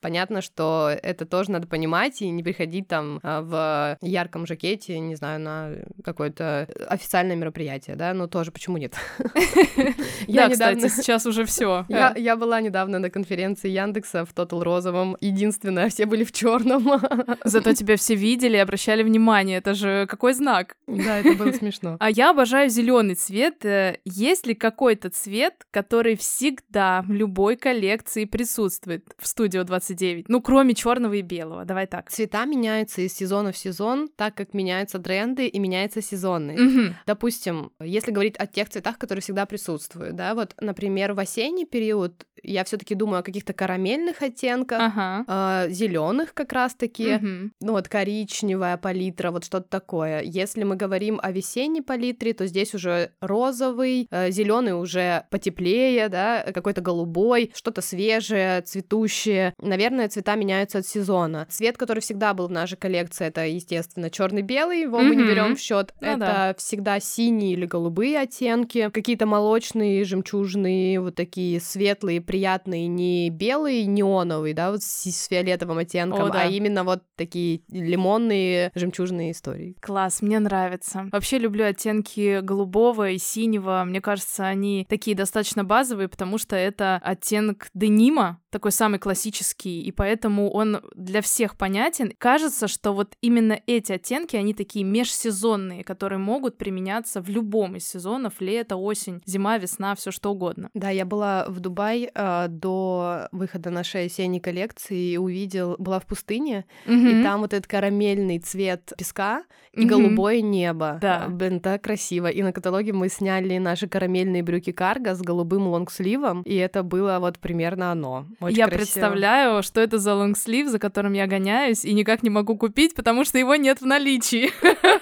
Понятно, 0.00 0.42
что 0.42 0.90
это 1.02 1.26
тоже 1.26 1.50
надо 1.50 1.66
понимать 1.66 2.22
и 2.22 2.30
не 2.30 2.42
приходить 2.42 2.88
там 2.88 3.20
э, 3.22 3.40
в 3.40 3.98
ярком 4.02 4.46
жакете, 4.46 4.98
не 4.98 5.14
знаю, 5.14 5.40
на 5.40 5.72
какое-то 6.04 6.68
официальное 6.88 7.36
мероприятие, 7.36 7.96
да, 7.96 8.14
но 8.14 8.26
тоже 8.26 8.52
почему 8.52 8.76
нет? 8.76 8.94
Я 10.26 10.48
недавно... 10.48 10.88
сейчас 10.88 11.26
уже 11.26 11.44
все. 11.44 11.84
Я 11.88 12.36
была 12.36 12.60
недавно 12.60 12.98
на 12.98 13.10
конференции 13.10 13.68
Яндекса 13.70 14.24
в 14.24 14.34
Total 14.34 14.62
розовом. 14.62 15.16
Единственное, 15.20 15.88
все 15.88 16.06
были 16.06 16.24
в 16.24 16.32
черном. 16.32 16.86
Зато 17.44 17.72
тебя 17.72 17.96
все 17.96 18.14
видели 18.14 18.56
и 18.56 18.60
обращали 18.60 19.02
внимание. 19.02 19.58
Это 19.58 19.74
же 19.74 20.06
какой 20.06 20.34
знак? 20.34 20.76
Да, 20.86 21.18
это 21.18 21.34
было 21.34 21.52
смешно. 21.52 21.96
А 22.00 22.10
я 22.10 22.30
обожаю 22.30 22.70
зеленый 22.70 23.14
цвет. 23.14 23.64
Э, 23.64 23.98
есть 24.04 24.46
ли 24.46 24.54
какой-то 24.54 25.10
цвет, 25.10 25.66
который 25.70 26.16
всегда 26.16 27.02
в 27.02 27.10
любой 27.10 27.56
коллекции 27.56 28.24
присутствует 28.24 29.04
в 29.18 29.26
студию 29.36 29.64
29? 29.66 30.30
Ну, 30.30 30.40
кроме 30.40 30.74
черного 30.74 31.12
и 31.12 31.20
белого. 31.20 31.66
Давай 31.66 31.86
так. 31.86 32.10
Цвета 32.10 32.46
меняются 32.46 33.02
из 33.02 33.14
сезона 33.14 33.52
в 33.52 33.56
сезон, 33.58 34.08
так 34.16 34.34
как 34.34 34.54
меняются 34.54 34.98
тренды 34.98 35.46
и 35.46 35.58
меняются 35.58 36.00
сезонные. 36.00 36.58
Угу. 36.58 36.94
Допустим, 37.06 37.70
если 37.78 38.12
говорить 38.12 38.36
о 38.38 38.46
тех 38.46 38.70
цветах, 38.70 38.96
которые 38.96 39.20
всегда 39.20 39.44
присутствуют, 39.44 40.16
да, 40.16 40.34
вот, 40.34 40.54
например, 40.58 41.12
в 41.12 41.18
осенний 41.18 41.66
период 41.66 42.24
я 42.42 42.64
все-таки 42.64 42.94
думаю 42.94 43.20
о 43.20 43.22
каких-то 43.22 43.52
карамельных 43.52 44.22
оттенках, 44.22 44.80
ага. 44.80 45.64
э, 45.66 45.70
зеленых 45.70 46.32
как 46.32 46.52
раз-таки, 46.52 47.16
угу. 47.16 47.50
ну 47.60 47.72
вот 47.72 47.88
коричневая 47.88 48.76
палитра, 48.76 49.30
вот 49.30 49.44
что-то 49.44 49.68
такое. 49.68 50.22
Если 50.22 50.62
мы 50.62 50.76
говорим 50.76 51.18
о 51.22 51.32
весенней 51.32 51.82
палитре, 51.82 52.32
то 52.34 52.46
здесь 52.46 52.74
уже 52.74 53.12
розовый, 53.20 54.08
э, 54.10 54.30
зеленый 54.30 54.80
уже 54.80 55.24
потеплее, 55.30 56.08
да, 56.08 56.44
какой-то 56.54 56.80
голубой, 56.80 57.52
что-то 57.54 57.82
свежее, 57.82 58.62
цветущее. 58.62 59.25
Наверное, 59.60 60.08
цвета 60.08 60.36
меняются 60.36 60.78
от 60.78 60.86
сезона. 60.86 61.46
Цвет, 61.50 61.76
который 61.76 62.00
всегда 62.00 62.34
был 62.34 62.48
в 62.48 62.52
нашей 62.52 62.76
коллекции, 62.76 63.26
это, 63.26 63.46
естественно, 63.46 64.10
черный-белый, 64.10 64.82
его 64.82 65.00
mm-hmm. 65.00 65.04
мы 65.04 65.16
не 65.16 65.24
берем 65.24 65.56
в 65.56 65.60
счет. 65.60 65.94
Ну, 66.00 66.08
это 66.08 66.18
да. 66.18 66.54
всегда 66.58 67.00
синие 67.00 67.52
или 67.52 67.66
голубые 67.66 68.20
оттенки, 68.20 68.90
какие-то 68.90 69.26
молочные, 69.26 70.04
жемчужные, 70.04 71.00
вот 71.00 71.14
такие 71.14 71.60
светлые, 71.60 72.20
приятные, 72.20 72.86
не 72.86 73.30
белый, 73.30 73.84
неоновый, 73.84 74.52
да, 74.52 74.70
вот 74.70 74.82
с, 74.82 75.04
с 75.04 75.28
фиолетовым 75.28 75.78
оттенком, 75.78 76.26
О, 76.26 76.30
да. 76.30 76.42
а 76.42 76.46
именно 76.46 76.84
вот 76.84 77.02
такие 77.16 77.62
лимонные, 77.68 78.70
жемчужные 78.74 79.32
истории. 79.32 79.76
Класс, 79.80 80.22
мне 80.22 80.38
нравится. 80.38 81.08
Вообще 81.12 81.38
люблю 81.38 81.64
оттенки 81.64 82.40
голубого 82.40 83.10
и 83.10 83.18
синего. 83.18 83.82
Мне 83.84 84.00
кажется, 84.00 84.46
они 84.46 84.86
такие 84.88 85.16
достаточно 85.16 85.64
базовые, 85.64 86.08
потому 86.08 86.38
что 86.38 86.56
это 86.56 87.00
оттенок 87.02 87.68
денима, 87.74 88.40
такой 88.50 88.72
самый 88.72 88.98
классический, 88.98 89.15
и 89.64 89.92
поэтому 89.92 90.50
он 90.50 90.80
для 90.94 91.20
всех 91.20 91.56
понятен. 91.56 92.12
Кажется, 92.18 92.68
что 92.68 92.92
вот 92.92 93.14
именно 93.20 93.58
эти 93.66 93.92
оттенки, 93.92 94.36
они 94.36 94.54
такие 94.54 94.84
межсезонные, 94.84 95.84
которые 95.84 96.18
могут 96.18 96.58
применяться 96.58 97.20
в 97.20 97.28
любом 97.28 97.76
из 97.76 97.88
сезонов, 97.88 98.40
лето, 98.40 98.76
осень, 98.76 99.22
зима, 99.26 99.58
весна, 99.58 99.94
все 99.94 100.10
что 100.10 100.32
угодно. 100.32 100.70
Да, 100.74 100.90
я 100.90 101.04
была 101.04 101.46
в 101.48 101.60
Дубай 101.60 102.10
э, 102.12 102.46
до 102.48 103.28
выхода 103.32 103.70
нашей 103.70 104.06
осенней 104.06 104.40
коллекции 104.40 105.12
и 105.12 105.16
увидел, 105.16 105.76
была 105.78 105.98
в 106.00 106.06
пустыне, 106.06 106.64
mm-hmm. 106.86 107.20
и 107.20 107.22
там 107.22 107.40
вот 107.40 107.52
этот 107.52 107.66
карамельный 107.66 108.38
цвет 108.38 108.92
песка 108.96 109.44
и 109.72 109.80
mm-hmm. 109.80 109.86
голубое 109.86 110.40
небо. 110.40 110.98
Да. 111.00 111.26
Блин, 111.28 111.60
так 111.60 111.82
красиво. 111.82 112.26
И 112.28 112.42
на 112.42 112.52
каталоге 112.52 112.92
мы 112.92 113.08
сняли 113.08 113.58
наши 113.58 113.88
карамельные 113.88 114.42
брюки 114.42 114.72
карго 114.72 115.14
с 115.14 115.20
голубым 115.20 115.68
лонгсливом, 115.68 116.42
и 116.42 116.54
это 116.54 116.82
было 116.82 117.18
вот 117.20 117.38
примерно 117.38 117.92
оно. 117.92 118.26
Очень 118.40 118.58
я 118.58 118.68
красиво. 118.68 118.86
Представляю, 119.10 119.62
что 119.62 119.80
это 119.80 119.98
за 119.98 120.14
лонгслив, 120.14 120.68
за 120.68 120.78
которым 120.78 121.12
я 121.12 121.26
гоняюсь, 121.26 121.84
и 121.84 121.92
никак 121.92 122.22
не 122.22 122.30
могу 122.30 122.56
купить, 122.56 122.94
потому 122.94 123.24
что 123.24 123.38
его 123.38 123.56
нет 123.56 123.80
в 123.80 123.86
наличии. 123.86 124.50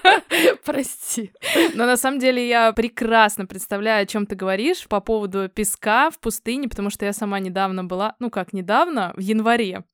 Прости. 0.64 1.32
Но 1.74 1.86
на 1.86 1.96
самом 1.96 2.18
деле 2.18 2.46
я 2.46 2.72
прекрасно 2.72 3.46
представляю, 3.46 4.02
о 4.02 4.06
чем 4.06 4.26
ты 4.26 4.34
говоришь 4.34 4.86
по 4.88 5.00
поводу 5.00 5.48
песка 5.48 6.10
в 6.10 6.18
пустыне, 6.18 6.68
потому 6.68 6.90
что 6.90 7.04
я 7.04 7.12
сама 7.12 7.38
недавно 7.38 7.84
была, 7.84 8.14
ну 8.18 8.30
как 8.30 8.52
недавно, 8.52 9.12
в 9.16 9.20
январе 9.20 9.84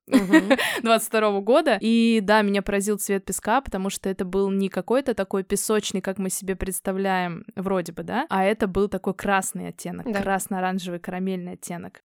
22 0.83 1.41
года. 1.41 1.79
И 1.81 2.21
да, 2.23 2.43
меня 2.43 2.63
поразил 2.63 2.99
цвет 2.99 3.25
песка, 3.25 3.61
потому 3.61 3.91
что 3.91 4.09
это 4.09 4.25
был 4.25 4.51
не 4.51 4.69
какой-то 4.69 5.15
такой 5.15 5.45
песочный, 5.45 6.01
как 6.01 6.19
мы 6.19 6.31
себе 6.31 6.57
представляем, 6.57 7.45
вроде 7.57 7.93
бы, 7.93 8.03
да, 8.03 8.27
а 8.29 8.45
это 8.45 8.67
был 8.67 8.89
такой 8.89 9.15
красный 9.15 9.69
оттенок, 9.69 10.07
красно-оранжевый 10.07 11.01
карамельный 11.01 11.53
оттенок. 11.53 12.03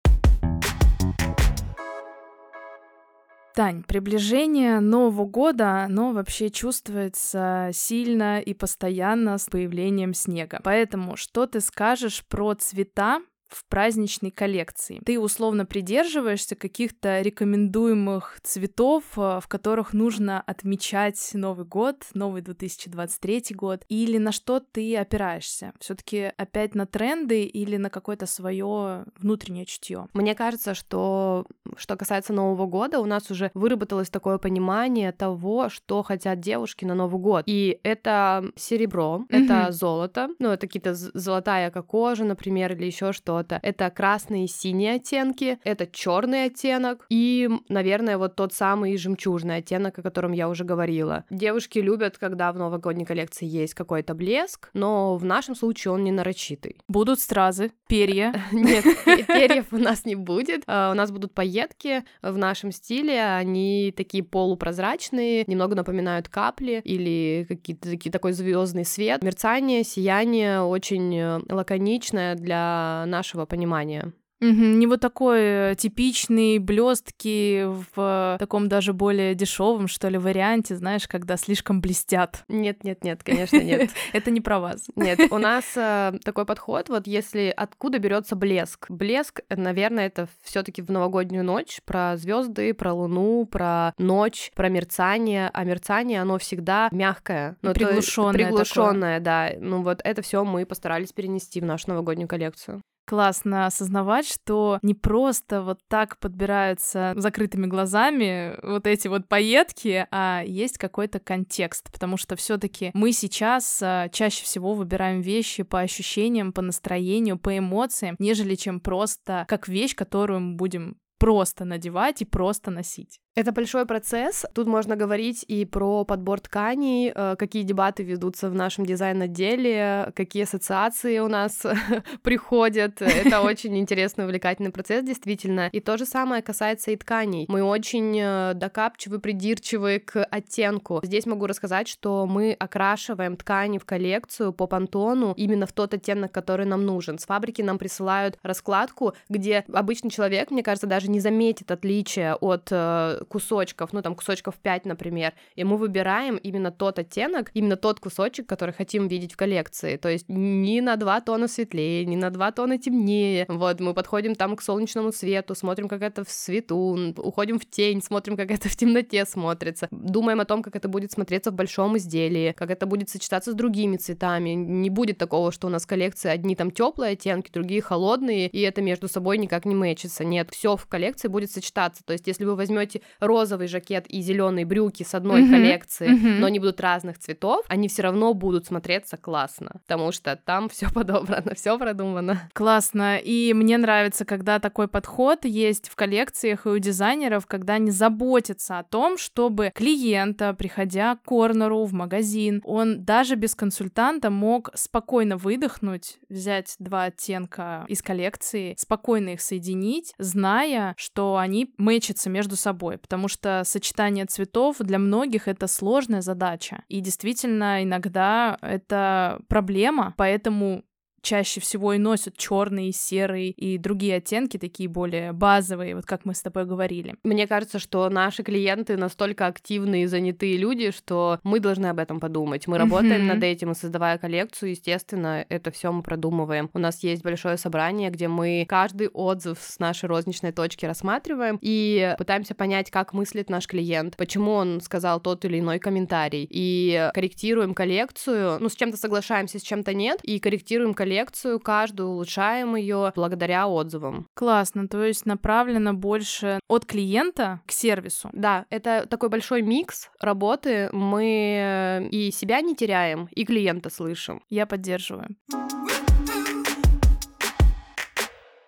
Тань, 3.53 3.83
приближение 3.83 4.79
Нового 4.79 5.25
года, 5.25 5.83
оно 5.83 6.11
вообще 6.11 6.49
чувствуется 6.49 7.69
сильно 7.73 8.39
и 8.39 8.53
постоянно 8.53 9.37
с 9.37 9.47
появлением 9.47 10.13
снега. 10.13 10.61
Поэтому 10.63 11.17
что 11.17 11.45
ты 11.45 11.59
скажешь 11.59 12.25
про 12.27 12.53
цвета, 12.55 13.21
в 13.51 13.65
праздничной 13.65 14.31
коллекции. 14.31 15.01
Ты 15.05 15.19
условно 15.19 15.65
придерживаешься 15.65 16.55
каких-то 16.55 17.21
рекомендуемых 17.21 18.39
цветов, 18.43 19.03
э, 19.17 19.39
в 19.41 19.47
которых 19.47 19.93
нужно 19.93 20.41
отмечать 20.41 21.31
Новый 21.33 21.65
год, 21.65 22.05
новый 22.13 22.41
2023 22.41 23.55
год, 23.55 23.83
или 23.89 24.17
на 24.17 24.31
что 24.31 24.59
ты 24.59 24.95
опираешься? 24.97 25.73
Все-таки 25.79 26.31
опять 26.37 26.75
на 26.75 26.85
тренды 26.85 27.43
или 27.43 27.77
на 27.77 27.89
какое-то 27.89 28.25
свое 28.25 29.05
внутреннее 29.17 29.65
чутье? 29.65 30.07
Мне 30.13 30.35
кажется, 30.35 30.73
что 30.73 31.45
что 31.77 31.95
касается 31.95 32.33
Нового 32.33 32.65
года, 32.65 32.99
у 32.99 33.05
нас 33.05 33.29
уже 33.31 33.51
выработалось 33.53 34.09
такое 34.09 34.37
понимание 34.37 35.11
того, 35.11 35.69
что 35.69 36.03
хотят 36.03 36.39
девушки 36.39 36.85
на 36.85 36.95
Новый 36.95 37.19
год. 37.19 37.43
И 37.47 37.79
это 37.83 38.45
серебро, 38.55 39.25
mm-hmm. 39.29 39.43
это 39.43 39.71
золото, 39.71 40.29
ну, 40.39 40.49
это 40.49 40.67
какие-то 40.67 40.93
золотая 40.93 41.71
кожа, 41.81 42.23
например, 42.23 42.73
или 42.73 42.85
еще 42.85 43.13
что 43.13 43.40
что-то. 43.41 43.59
Это 43.61 43.89
красные 43.89 44.45
и 44.45 44.47
синие 44.47 44.95
оттенки, 44.95 45.57
это 45.63 45.87
черный 45.87 46.45
оттенок 46.45 47.05
и, 47.09 47.49
наверное, 47.69 48.17
вот 48.17 48.35
тот 48.35 48.53
самый 48.53 48.97
жемчужный 48.97 49.57
оттенок, 49.57 49.97
о 49.97 50.01
котором 50.01 50.31
я 50.31 50.47
уже 50.49 50.63
говорила. 50.63 51.25
Девушки 51.29 51.79
любят, 51.79 52.17
когда 52.17 52.51
в 52.51 52.57
новогодней 52.57 53.05
коллекции 53.05 53.45
есть 53.45 53.73
какой-то 53.73 54.13
блеск, 54.13 54.69
но 54.73 55.17
в 55.17 55.25
нашем 55.25 55.55
случае 55.55 55.93
он 55.93 56.03
не 56.03 56.11
нарочитый. 56.11 56.77
Будут 56.87 57.19
стразы, 57.19 57.71
перья. 57.87 58.33
Нет, 58.51 58.85
перьев 59.27 59.67
у 59.71 59.77
нас 59.77 60.05
не 60.05 60.15
будет. 60.15 60.63
А, 60.67 60.91
у 60.91 60.93
нас 60.93 61.11
будут 61.11 61.33
пайетки 61.33 62.03
в 62.21 62.37
нашем 62.37 62.71
стиле, 62.71 63.23
они 63.23 63.93
такие 63.95 64.23
полупрозрачные, 64.23 65.45
немного 65.47 65.75
напоминают 65.75 66.29
капли 66.29 66.81
или 66.83 67.45
какие-то 67.47 67.89
такие 67.89 68.11
такой 68.11 68.33
звездный 68.33 68.85
свет. 68.85 69.23
Мерцание, 69.23 69.83
сияние 69.83 70.61
очень 70.61 71.15
э, 71.15 71.39
лаконичное 71.49 72.35
для 72.35 73.05
нашего 73.07 73.30
нашего 73.31 73.45
понимания. 73.45 74.13
Угу, 74.41 74.49
не 74.49 74.87
вот 74.87 74.99
такой 74.99 75.39
э, 75.39 75.75
типичный 75.77 76.57
блестки 76.57 77.63
в 77.93 78.37
таком 78.39 78.69
даже 78.69 78.91
более 78.91 79.35
дешевом, 79.35 79.87
что 79.87 80.07
ли, 80.07 80.17
варианте, 80.17 80.75
знаешь, 80.75 81.07
когда 81.07 81.37
слишком 81.37 81.79
блестят. 81.79 82.43
Нет, 82.47 82.83
нет, 82.83 83.03
нет, 83.03 83.21
конечно, 83.23 83.57
нет. 83.57 83.91
Это 84.13 84.31
не 84.31 84.41
про 84.41 84.59
вас. 84.59 84.87
Нет, 84.95 85.19
у 85.31 85.37
нас 85.37 85.65
э, 85.75 86.13
такой 86.23 86.45
подход, 86.45 86.89
вот 86.89 87.05
если 87.05 87.53
откуда 87.55 87.99
берется 87.99 88.35
блеск. 88.35 88.89
Блеск, 88.89 89.41
наверное, 89.55 90.07
это 90.07 90.27
все-таки 90.41 90.81
в 90.81 90.89
новогоднюю 90.89 91.43
ночь 91.43 91.79
про 91.85 92.17
звезды, 92.17 92.73
про 92.73 92.93
луну, 92.93 93.45
про 93.45 93.93
ночь, 93.99 94.51
про 94.55 94.69
мерцание. 94.69 95.51
А 95.53 95.63
мерцание, 95.63 96.19
оно 96.19 96.39
всегда 96.39 96.89
мягкое. 96.91 97.57
Ну, 97.61 97.73
приглушенное. 97.73 98.33
Приглушенное, 98.33 99.19
да. 99.19 99.51
Ну 99.59 99.83
вот 99.83 100.01
это 100.03 100.23
все 100.23 100.43
мы 100.43 100.65
постарались 100.65 101.13
перенести 101.13 101.61
в 101.61 101.65
нашу 101.65 101.89
новогоднюю 101.89 102.27
коллекцию 102.27 102.81
классно 103.05 103.65
осознавать, 103.65 104.27
что 104.27 104.79
не 104.81 104.93
просто 104.93 105.61
вот 105.61 105.79
так 105.87 106.17
подбираются 106.19 107.13
закрытыми 107.15 107.67
глазами 107.67 108.57
вот 108.63 108.87
эти 108.87 109.07
вот 109.07 109.27
поетки, 109.27 110.07
а 110.11 110.43
есть 110.45 110.77
какой-то 110.77 111.19
контекст, 111.19 111.91
потому 111.91 112.17
что 112.17 112.35
все 112.35 112.57
таки 112.57 112.91
мы 112.93 113.11
сейчас 113.11 113.81
а, 113.81 114.09
чаще 114.09 114.43
всего 114.43 114.73
выбираем 114.73 115.21
вещи 115.21 115.63
по 115.63 115.79
ощущениям, 115.79 116.53
по 116.53 116.61
настроению, 116.61 117.37
по 117.37 117.57
эмоциям, 117.57 118.15
нежели 118.19 118.55
чем 118.55 118.79
просто 118.79 119.45
как 119.47 119.67
вещь, 119.67 119.95
которую 119.95 120.39
мы 120.41 120.55
будем 120.55 120.97
просто 121.21 121.65
надевать 121.65 122.21
и 122.23 122.25
просто 122.25 122.71
носить? 122.71 123.19
Это 123.33 123.53
большой 123.53 123.85
процесс. 123.85 124.45
Тут 124.53 124.67
можно 124.67 124.97
говорить 124.97 125.45
и 125.47 125.63
про 125.63 126.03
подбор 126.03 126.41
тканей, 126.41 127.13
э, 127.15 127.37
какие 127.39 127.63
дебаты 127.63 128.03
ведутся 128.03 128.49
в 128.49 128.55
нашем 128.55 128.85
дизайн-отделе, 128.85 130.11
какие 130.17 130.43
ассоциации 130.43 131.19
у 131.19 131.29
нас 131.29 131.65
приходят. 132.23 133.01
Это 133.01 133.41
очень 133.41 133.77
интересный, 133.77 134.25
увлекательный 134.25 134.71
процесс, 134.71 135.05
действительно. 135.05 135.69
И 135.71 135.79
то 135.79 135.97
же 135.97 136.05
самое 136.05 136.41
касается 136.41 136.91
и 136.91 136.97
тканей. 136.97 137.45
Мы 137.47 137.63
очень 137.63 138.19
э, 138.19 138.53
докапчивы, 138.53 139.19
придирчивы 139.19 139.99
к 139.99 140.25
оттенку. 140.25 140.99
Здесь 141.01 141.25
могу 141.25 141.47
рассказать, 141.47 141.87
что 141.87 142.25
мы 142.25 142.51
окрашиваем 142.59 143.37
ткани 143.37 143.77
в 143.77 143.85
коллекцию 143.85 144.51
по 144.51 144.67
пантону 144.67 145.33
именно 145.37 145.65
в 145.65 145.71
тот 145.71 145.93
оттенок, 145.93 146.33
который 146.33 146.65
нам 146.65 146.85
нужен. 146.85 147.17
С 147.17 147.25
фабрики 147.25 147.61
нам 147.61 147.77
присылают 147.77 148.37
раскладку, 148.43 149.13
где 149.29 149.63
обычный 149.71 150.09
человек, 150.09 150.51
мне 150.51 150.63
кажется, 150.63 150.85
даже 150.85 151.09
не 151.09 151.21
заметит 151.21 151.71
отличия 151.71 152.35
от 152.35 152.67
э, 152.71 153.20
кусочков, 153.27 153.93
ну 153.93 154.01
там 154.01 154.15
кусочков 154.15 154.55
5, 154.55 154.85
например, 154.85 155.33
и 155.55 155.63
мы 155.63 155.77
выбираем 155.77 156.37
именно 156.37 156.71
тот 156.71 156.99
оттенок, 156.99 157.51
именно 157.53 157.75
тот 157.75 157.99
кусочек, 157.99 158.47
который 158.47 158.73
хотим 158.73 159.07
видеть 159.07 159.33
в 159.33 159.37
коллекции. 159.37 159.97
То 159.97 160.09
есть 160.09 160.25
не 160.29 160.81
на 160.81 160.95
два 160.95 161.21
тона 161.21 161.47
светлее, 161.47 162.05
не 162.05 162.17
на 162.17 162.29
два 162.29 162.51
тона 162.51 162.77
темнее. 162.77 163.45
Вот, 163.47 163.79
мы 163.79 163.93
подходим 163.93 164.35
там 164.35 164.55
к 164.55 164.61
солнечному 164.61 165.11
свету, 165.11 165.55
смотрим, 165.55 165.87
как 165.87 166.01
это 166.01 166.23
в 166.23 166.31
свету, 166.31 166.75
уходим 167.17 167.59
в 167.59 167.65
тень, 167.65 168.01
смотрим, 168.01 168.37
как 168.37 168.51
это 168.51 168.69
в 168.69 168.75
темноте 168.75 169.25
смотрится. 169.25 169.87
Думаем 169.91 170.39
о 170.39 170.45
том, 170.45 170.63
как 170.63 170.75
это 170.75 170.87
будет 170.87 171.11
смотреться 171.11 171.51
в 171.51 171.53
большом 171.53 171.97
изделии, 171.97 172.53
как 172.57 172.71
это 172.71 172.85
будет 172.85 173.09
сочетаться 173.09 173.51
с 173.51 173.55
другими 173.55 173.97
цветами. 173.97 174.51
Не 174.51 174.89
будет 174.89 175.17
такого, 175.17 175.51
что 175.51 175.67
у 175.67 175.69
нас 175.69 175.85
коллекции 175.85 176.29
одни 176.29 176.55
там 176.55 176.71
теплые 176.71 177.13
оттенки, 177.13 177.51
другие 177.51 177.81
холодные, 177.81 178.47
и 178.47 178.61
это 178.61 178.81
между 178.81 179.07
собой 179.07 179.37
никак 179.37 179.65
не 179.65 179.75
мэчится. 179.75 180.23
Нет, 180.23 180.49
все 180.51 180.75
в 180.75 180.85
коллекции 180.87 181.27
будет 181.27 181.51
сочетаться. 181.51 182.03
То 182.03 182.13
есть, 182.13 182.27
если 182.27 182.45
вы 182.45 182.55
возьмете 182.55 183.01
розовый 183.19 183.67
жакет 183.67 184.05
и 184.07 184.21
зеленые 184.21 184.65
брюки 184.65 185.03
с 185.03 185.13
одной 185.13 185.43
mm-hmm. 185.43 185.49
коллекции, 185.49 186.09
mm-hmm. 186.09 186.39
но 186.39 186.47
они 186.47 186.59
будут 186.59 186.79
разных 186.81 187.19
цветов, 187.19 187.65
они 187.67 187.87
все 187.87 188.03
равно 188.03 188.33
будут 188.33 188.67
смотреться 188.67 189.17
классно, 189.17 189.81
потому 189.87 190.11
что 190.11 190.35
там 190.35 190.69
все 190.69 190.89
подобрано, 190.93 191.53
все 191.55 191.77
продумано. 191.77 192.49
Классно. 192.53 193.17
И 193.17 193.53
мне 193.53 193.77
нравится, 193.77 194.25
когда 194.25 194.59
такой 194.59 194.87
подход 194.87 195.45
есть 195.45 195.89
в 195.89 195.95
коллекциях 195.95 196.65
и 196.65 196.69
у 196.69 196.77
дизайнеров, 196.77 197.45
когда 197.45 197.73
они 197.75 197.91
заботятся 197.91 198.79
о 198.79 198.83
том, 198.83 199.17
чтобы 199.17 199.71
клиента, 199.73 200.53
приходя 200.53 201.15
к 201.15 201.23
корнеру 201.23 201.85
в 201.85 201.93
магазин, 201.93 202.61
он 202.63 203.03
даже 203.03 203.35
без 203.35 203.55
консультанта 203.55 204.29
мог 204.29 204.69
спокойно 204.73 205.37
выдохнуть, 205.37 206.19
взять 206.29 206.75
два 206.79 207.05
оттенка 207.05 207.85
из 207.87 208.01
коллекции, 208.01 208.75
спокойно 208.77 209.29
их 209.29 209.41
соединить, 209.41 210.13
зная, 210.17 210.93
что 210.97 211.37
они 211.37 211.73
мэчатся 211.77 212.29
между 212.29 212.55
собой 212.55 212.97
потому 213.01 213.27
что 213.27 213.63
сочетание 213.65 214.25
цветов 214.25 214.77
для 214.79 214.99
многих 214.99 215.47
это 215.47 215.67
сложная 215.67 216.21
задача. 216.21 216.83
И 216.87 217.01
действительно, 217.01 217.83
иногда 217.83 218.57
это 218.61 219.41
проблема, 219.47 220.13
поэтому 220.17 220.83
чаще 221.21 221.59
всего 221.61 221.93
и 221.93 221.97
носят 221.97 222.37
черный, 222.37 222.91
серый 222.91 223.49
и 223.49 223.77
другие 223.77 224.17
оттенки, 224.17 224.57
такие 224.57 224.89
более 224.89 225.31
базовые, 225.33 225.95
вот 225.95 226.05
как 226.05 226.25
мы 226.25 226.33
с 226.33 226.41
тобой 226.41 226.65
говорили. 226.65 227.15
Мне 227.23 227.47
кажется, 227.47 227.79
что 227.79 228.09
наши 228.09 228.43
клиенты 228.43 228.97
настолько 228.97 229.47
активные 229.47 230.03
и 230.03 230.07
занятые 230.07 230.57
люди, 230.57 230.91
что 230.91 231.39
мы 231.43 231.59
должны 231.59 231.87
об 231.87 231.99
этом 231.99 232.19
подумать. 232.19 232.67
Мы 232.67 232.77
работаем 232.77 233.27
над 233.27 233.43
этим, 233.43 233.71
и 233.71 233.75
создавая 233.75 234.17
коллекцию, 234.17 234.71
естественно, 234.71 235.45
это 235.47 235.71
все 235.71 235.91
мы 235.91 236.01
продумываем. 236.01 236.69
У 236.73 236.79
нас 236.79 237.03
есть 237.03 237.23
большое 237.23 237.57
собрание, 237.57 238.09
где 238.09 238.27
мы 238.27 238.65
каждый 238.67 239.09
отзыв 239.09 239.59
с 239.61 239.79
нашей 239.79 240.05
розничной 240.09 240.51
точки 240.51 240.85
рассматриваем 240.85 241.57
и 241.61 242.15
пытаемся 242.17 242.55
понять, 242.55 242.89
как 242.89 243.13
мыслит 243.13 243.49
наш 243.49 243.67
клиент, 243.67 244.17
почему 244.17 244.51
он 244.51 244.81
сказал 244.81 245.19
тот 245.19 245.45
или 245.45 245.59
иной 245.59 245.79
комментарий, 245.79 246.47
и 246.49 247.09
корректируем 247.13 247.73
коллекцию, 247.73 248.57
ну, 248.59 248.69
с 248.69 248.75
чем-то 248.75 248.97
соглашаемся, 248.97 249.59
с 249.59 249.61
чем-то 249.61 249.93
нет, 249.93 250.19
и 250.23 250.39
корректируем 250.39 250.93
коллекцию 250.93 251.10
коллекцию, 251.11 251.59
каждую 251.59 252.07
улучшаем 252.07 252.77
ее 252.77 253.11
благодаря 253.13 253.67
отзывам. 253.67 254.27
Классно, 254.33 254.87
то 254.87 255.03
есть 255.03 255.25
направлено 255.25 255.93
больше 255.93 256.61
от 256.69 256.85
клиента 256.85 257.59
к 257.65 257.73
сервису. 257.73 258.29
Да, 258.31 258.65
это 258.69 259.05
такой 259.09 259.27
большой 259.27 259.61
микс 259.61 260.09
работы. 260.21 260.89
Мы 260.93 262.07
и 262.11 262.31
себя 262.31 262.61
не 262.61 262.77
теряем, 262.77 263.27
и 263.35 263.43
клиента 263.43 263.89
слышим. 263.89 264.41
Я 264.47 264.65
поддерживаю. 264.65 265.35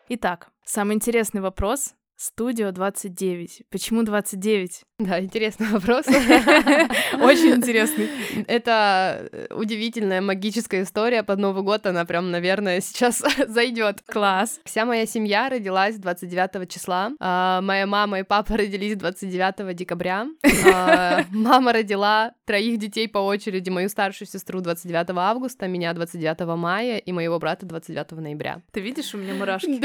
Итак, 0.10 0.50
самый 0.66 0.96
интересный 0.96 1.40
вопрос. 1.40 1.96
Студио 2.24 2.72
29. 2.72 3.64
Почему 3.70 4.04
29? 4.04 4.84
Да, 5.04 5.20
интересный 5.20 5.68
вопрос. 5.68 6.08
Очень 6.08 7.56
интересный. 7.56 8.08
Это 8.48 9.28
э, 9.34 9.48
удивительная 9.54 10.22
магическая 10.22 10.84
история 10.84 11.24
под 11.24 11.40
Новый 11.40 11.62
год. 11.62 11.86
Она 11.86 12.06
прям, 12.06 12.32
наверное, 12.32 12.80
сейчас 12.80 13.22
зайдет. 13.48 14.02
Класс. 14.06 14.62
Вся 14.64 14.86
моя 14.86 15.06
семья 15.06 15.50
родилась 15.50 15.98
29 15.98 16.72
числа. 16.72 17.12
А, 17.20 17.60
моя 17.62 17.86
мама 17.86 18.20
и 18.20 18.24
папа 18.24 18.56
родились 18.56 18.96
29 18.96 19.76
декабря. 19.76 20.28
А, 20.74 21.26
мама 21.32 21.74
родила 21.74 22.32
троих 22.46 22.78
детей 22.78 23.10
по 23.10 23.18
очереди. 23.18 23.70
Мою 23.70 23.90
старшую 23.90 24.30
сестру 24.30 24.62
29 24.62 25.10
августа, 25.18 25.68
меня 25.68 25.92
29 25.94 26.56
мая 26.56 26.98
и 26.98 27.12
моего 27.12 27.40
брата 27.40 27.66
29 27.66 28.12
ноября. 28.12 28.62
Ты 28.72 28.80
видишь, 28.80 29.14
у 29.14 29.18
меня 29.18 29.34
мурашки. 29.34 29.82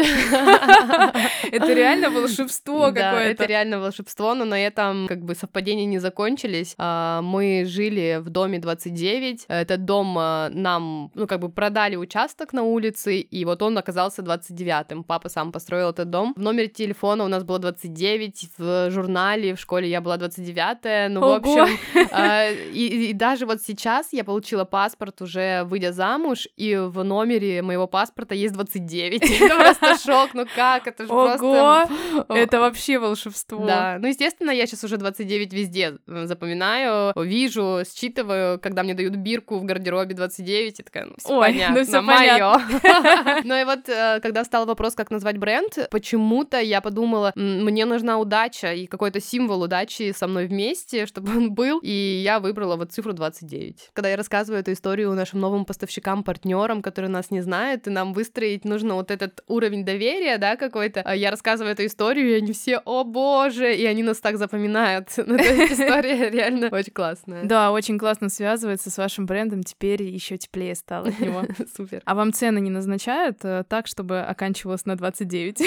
Это 1.50 1.72
реально 1.72 2.10
волшебство 2.28 2.92
какое-то. 2.92 3.18
это 3.18 3.44
реально 3.46 3.80
волшебство, 3.80 4.34
но 4.34 4.44
на 4.44 4.58
этом 4.58 5.06
как 5.08 5.24
бы 5.24 5.34
совпадения 5.34 5.86
не 5.86 5.98
закончились. 5.98 6.74
А, 6.78 7.22
мы 7.22 7.64
жили 7.66 8.18
в 8.20 8.30
доме 8.30 8.58
29. 8.58 9.46
Этот 9.48 9.84
дом 9.84 10.16
а, 10.18 10.48
нам, 10.50 11.10
ну, 11.14 11.26
как 11.26 11.40
бы 11.40 11.48
продали 11.48 11.96
участок 11.96 12.52
на 12.52 12.62
улице, 12.62 13.18
и 13.18 13.44
вот 13.44 13.62
он 13.62 13.78
оказался 13.78 14.22
29-м. 14.22 15.04
Папа 15.04 15.28
сам 15.28 15.52
построил 15.52 15.90
этот 15.90 16.10
дом. 16.10 16.34
В 16.36 16.40
номере 16.40 16.68
телефона 16.68 17.24
у 17.24 17.28
нас 17.28 17.44
было 17.44 17.58
29, 17.58 18.48
в 18.58 18.90
журнале 18.90 19.54
в 19.54 19.60
школе 19.60 19.88
я 19.88 20.00
была 20.00 20.16
29-я. 20.16 21.08
Ну, 21.08 21.20
Ого! 21.20 21.38
в 21.38 21.60
общем, 21.60 21.78
а, 22.12 22.50
и, 22.50 23.10
и 23.10 23.12
даже 23.12 23.46
вот 23.46 23.62
сейчас 23.62 24.08
я 24.12 24.24
получила 24.24 24.64
паспорт 24.64 25.20
уже 25.22 25.64
выйдя 25.64 25.92
замуж, 25.92 26.48
и 26.56 26.76
в 26.76 27.02
номере 27.02 27.62
моего 27.62 27.86
паспорта 27.86 28.34
есть 28.34 28.54
29. 28.54 29.22
Это 29.40 29.56
просто 29.56 29.98
шок, 29.98 30.30
ну 30.34 30.46
как, 30.54 30.86
это 30.86 31.04
же 31.04 31.08
просто... 31.08 31.88
Это 32.28 32.60
вообще 32.60 32.98
волшебство. 32.98 33.64
Да, 33.66 33.98
ну, 34.00 34.08
естественно, 34.08 34.50
я 34.50 34.66
сейчас 34.66 34.84
уже 34.84 34.96
29 34.96 35.52
везде 35.52 35.98
э, 36.06 36.26
запоминаю, 36.26 37.12
вижу, 37.16 37.82
считываю, 37.84 38.58
когда 38.58 38.82
мне 38.82 38.94
дают 38.94 39.16
бирку 39.16 39.58
в 39.58 39.64
гардеробе 39.64 40.14
29, 40.14 40.80
и 40.80 40.82
такая, 40.82 41.06
ну, 41.06 41.14
все 41.18 41.28
Ой, 41.28 41.48
понятно, 41.48 41.76
ну, 41.76 41.84
всё 41.84 42.02
моё. 42.02 42.56
Ну 43.44 43.54
и 43.60 43.64
вот, 43.64 43.88
э, 43.88 44.20
когда 44.20 44.44
стал 44.44 44.66
вопрос, 44.66 44.94
как 44.94 45.10
назвать 45.10 45.38
бренд, 45.38 45.88
почему-то 45.90 46.60
я 46.60 46.80
подумала, 46.80 47.32
мне 47.34 47.84
нужна 47.84 48.18
удача 48.18 48.72
и 48.72 48.86
какой-то 48.86 49.20
символ 49.20 49.62
удачи 49.62 50.12
со 50.16 50.26
мной 50.26 50.46
вместе, 50.46 51.06
чтобы 51.06 51.36
он 51.36 51.52
был, 51.52 51.80
и 51.82 52.20
я 52.22 52.40
выбрала 52.40 52.76
вот 52.76 52.92
цифру 52.92 53.12
29. 53.12 53.90
Когда 53.92 54.10
я 54.10 54.16
рассказываю 54.16 54.60
эту 54.60 54.72
историю 54.72 55.12
нашим 55.12 55.40
новым 55.40 55.64
поставщикам, 55.64 56.22
партнерам, 56.22 56.82
которые 56.82 57.10
нас 57.10 57.30
не 57.30 57.40
знают, 57.40 57.86
и 57.86 57.90
нам 57.90 58.12
выстроить 58.12 58.64
нужно 58.64 58.94
вот 58.94 59.10
этот 59.10 59.42
уровень 59.46 59.84
доверия, 59.84 60.38
да, 60.38 60.56
какой-то, 60.56 61.02
а 61.04 61.14
я 61.14 61.30
рассказываю 61.30 61.72
эту 61.72 61.84
историю, 61.84 61.97
и 62.00 62.32
они 62.34 62.52
все, 62.52 62.78
о 62.84 63.04
боже, 63.04 63.74
и 63.74 63.84
они 63.84 64.02
нас 64.02 64.18
так 64.18 64.38
запоминают. 64.38 65.08
Ну, 65.28 65.36
то 65.36 65.44
есть 65.44 65.72
история 65.72 66.30
реально 66.30 66.68
очень 66.68 66.92
классная. 66.92 67.44
Да, 67.44 67.70
очень 67.70 67.98
классно 67.98 68.30
связывается 68.30 68.90
с 68.90 68.96
вашим 68.96 69.26
брендом, 69.26 69.62
теперь 69.62 70.02
еще 70.02 70.38
теплее 70.38 70.74
стало 70.74 71.08
от 71.08 71.20
него. 71.20 71.44
Супер. 71.76 72.00
А 72.04 72.14
вам 72.14 72.32
цены 72.32 72.60
не 72.60 72.70
назначают 72.70 73.38
э, 73.42 73.64
так, 73.68 73.86
чтобы 73.86 74.20
оканчивалось 74.20 74.86
на 74.86 74.96
29? 74.96 75.60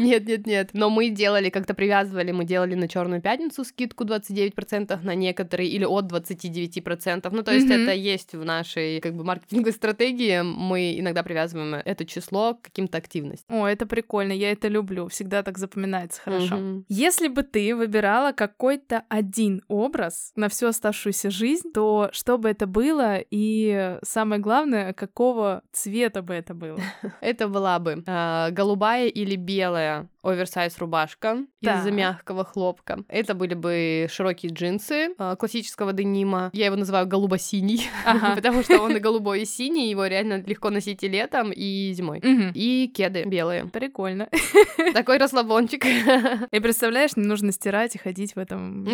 Нет, 0.00 0.26
нет, 0.26 0.46
нет. 0.46 0.70
Но 0.72 0.90
мы 0.90 1.10
делали, 1.10 1.50
как-то 1.50 1.74
привязывали, 1.74 2.32
мы 2.32 2.44
делали 2.44 2.74
на 2.74 2.88
Черную 2.88 3.22
пятницу 3.22 3.64
скидку 3.64 4.04
29% 4.04 4.98
на 5.04 5.14
некоторые 5.14 5.68
или 5.68 5.84
от 5.84 6.06
29%. 6.06 7.28
Ну, 7.30 7.42
то 7.42 7.52
есть 7.52 7.70
это 7.70 7.92
есть 7.92 8.34
в 8.34 8.44
нашей 8.44 9.00
как 9.00 9.14
бы 9.14 9.22
маркетинговой 9.24 9.72
стратегии. 9.72 10.42
Мы 10.42 10.98
иногда 10.98 11.22
привязываем 11.22 11.74
это 11.74 12.04
число 12.04 12.54
к 12.54 12.62
каким-то 12.62 12.98
активностям. 12.98 13.56
О, 13.56 13.66
это 13.66 13.86
прикольно, 13.86 14.32
я 14.32 14.50
это 14.50 14.68
люблю. 14.68 15.08
Всегда 15.08 15.42
так 15.42 15.49
запоминается 15.58 16.20
хорошо. 16.22 16.82
Если 16.88 17.28
бы 17.28 17.42
ты 17.42 17.74
выбирала 17.74 18.32
какой-то 18.32 19.04
один 19.08 19.62
образ 19.68 20.32
на 20.36 20.48
всю 20.48 20.66
оставшуюся 20.66 21.30
жизнь, 21.30 21.72
то 21.72 22.10
что 22.12 22.38
бы 22.38 22.48
это 22.48 22.66
было 22.66 23.18
и 23.18 23.98
самое 24.02 24.40
главное, 24.40 24.92
какого 24.92 25.62
цвета 25.72 26.22
бы 26.22 26.34
это 26.34 26.54
было? 26.54 26.80
Это 27.20 27.48
была 27.48 27.78
бы 27.78 28.02
э, 28.06 28.50
голубая 28.50 29.08
или 29.08 29.36
белая 29.36 30.08
оверсайз 30.22 30.78
рубашка 30.78 31.38
Так. 31.62 31.84
из 31.86 31.90
мягкого 31.92 32.44
хлопка. 32.44 33.04
Это 33.08 33.34
были 33.34 33.54
бы 33.54 34.06
широкие 34.10 34.52
джинсы 34.52 35.14
э, 35.18 35.36
классического 35.38 35.92
денима. 35.92 36.50
Я 36.52 36.66
его 36.66 36.76
называю 36.76 37.06
голубо-синий, 37.06 37.88
Ага. 38.04 38.34
потому 38.36 38.62
что 38.62 38.80
он 38.80 38.96
и 38.96 39.00
голубой, 39.00 39.42
и 39.42 39.44
синий. 39.44 39.90
Его 39.90 40.06
реально 40.06 40.42
легко 40.44 40.70
носить 40.70 41.02
и 41.02 41.08
летом, 41.08 41.52
и 41.52 41.92
зимой. 41.92 42.20
И 42.54 42.92
кеды 42.94 43.24
белые. 43.24 43.66
Прикольно. 43.66 44.28
Такой 44.94 45.18
расслабончик. 45.18 45.84
И 46.50 46.60
представляешь, 46.60 47.16
не 47.16 47.26
нужно 47.26 47.52
стирать 47.52 47.94
и 47.94 47.98
ходить 47.98 48.34
в 48.34 48.38
этом. 48.38 48.86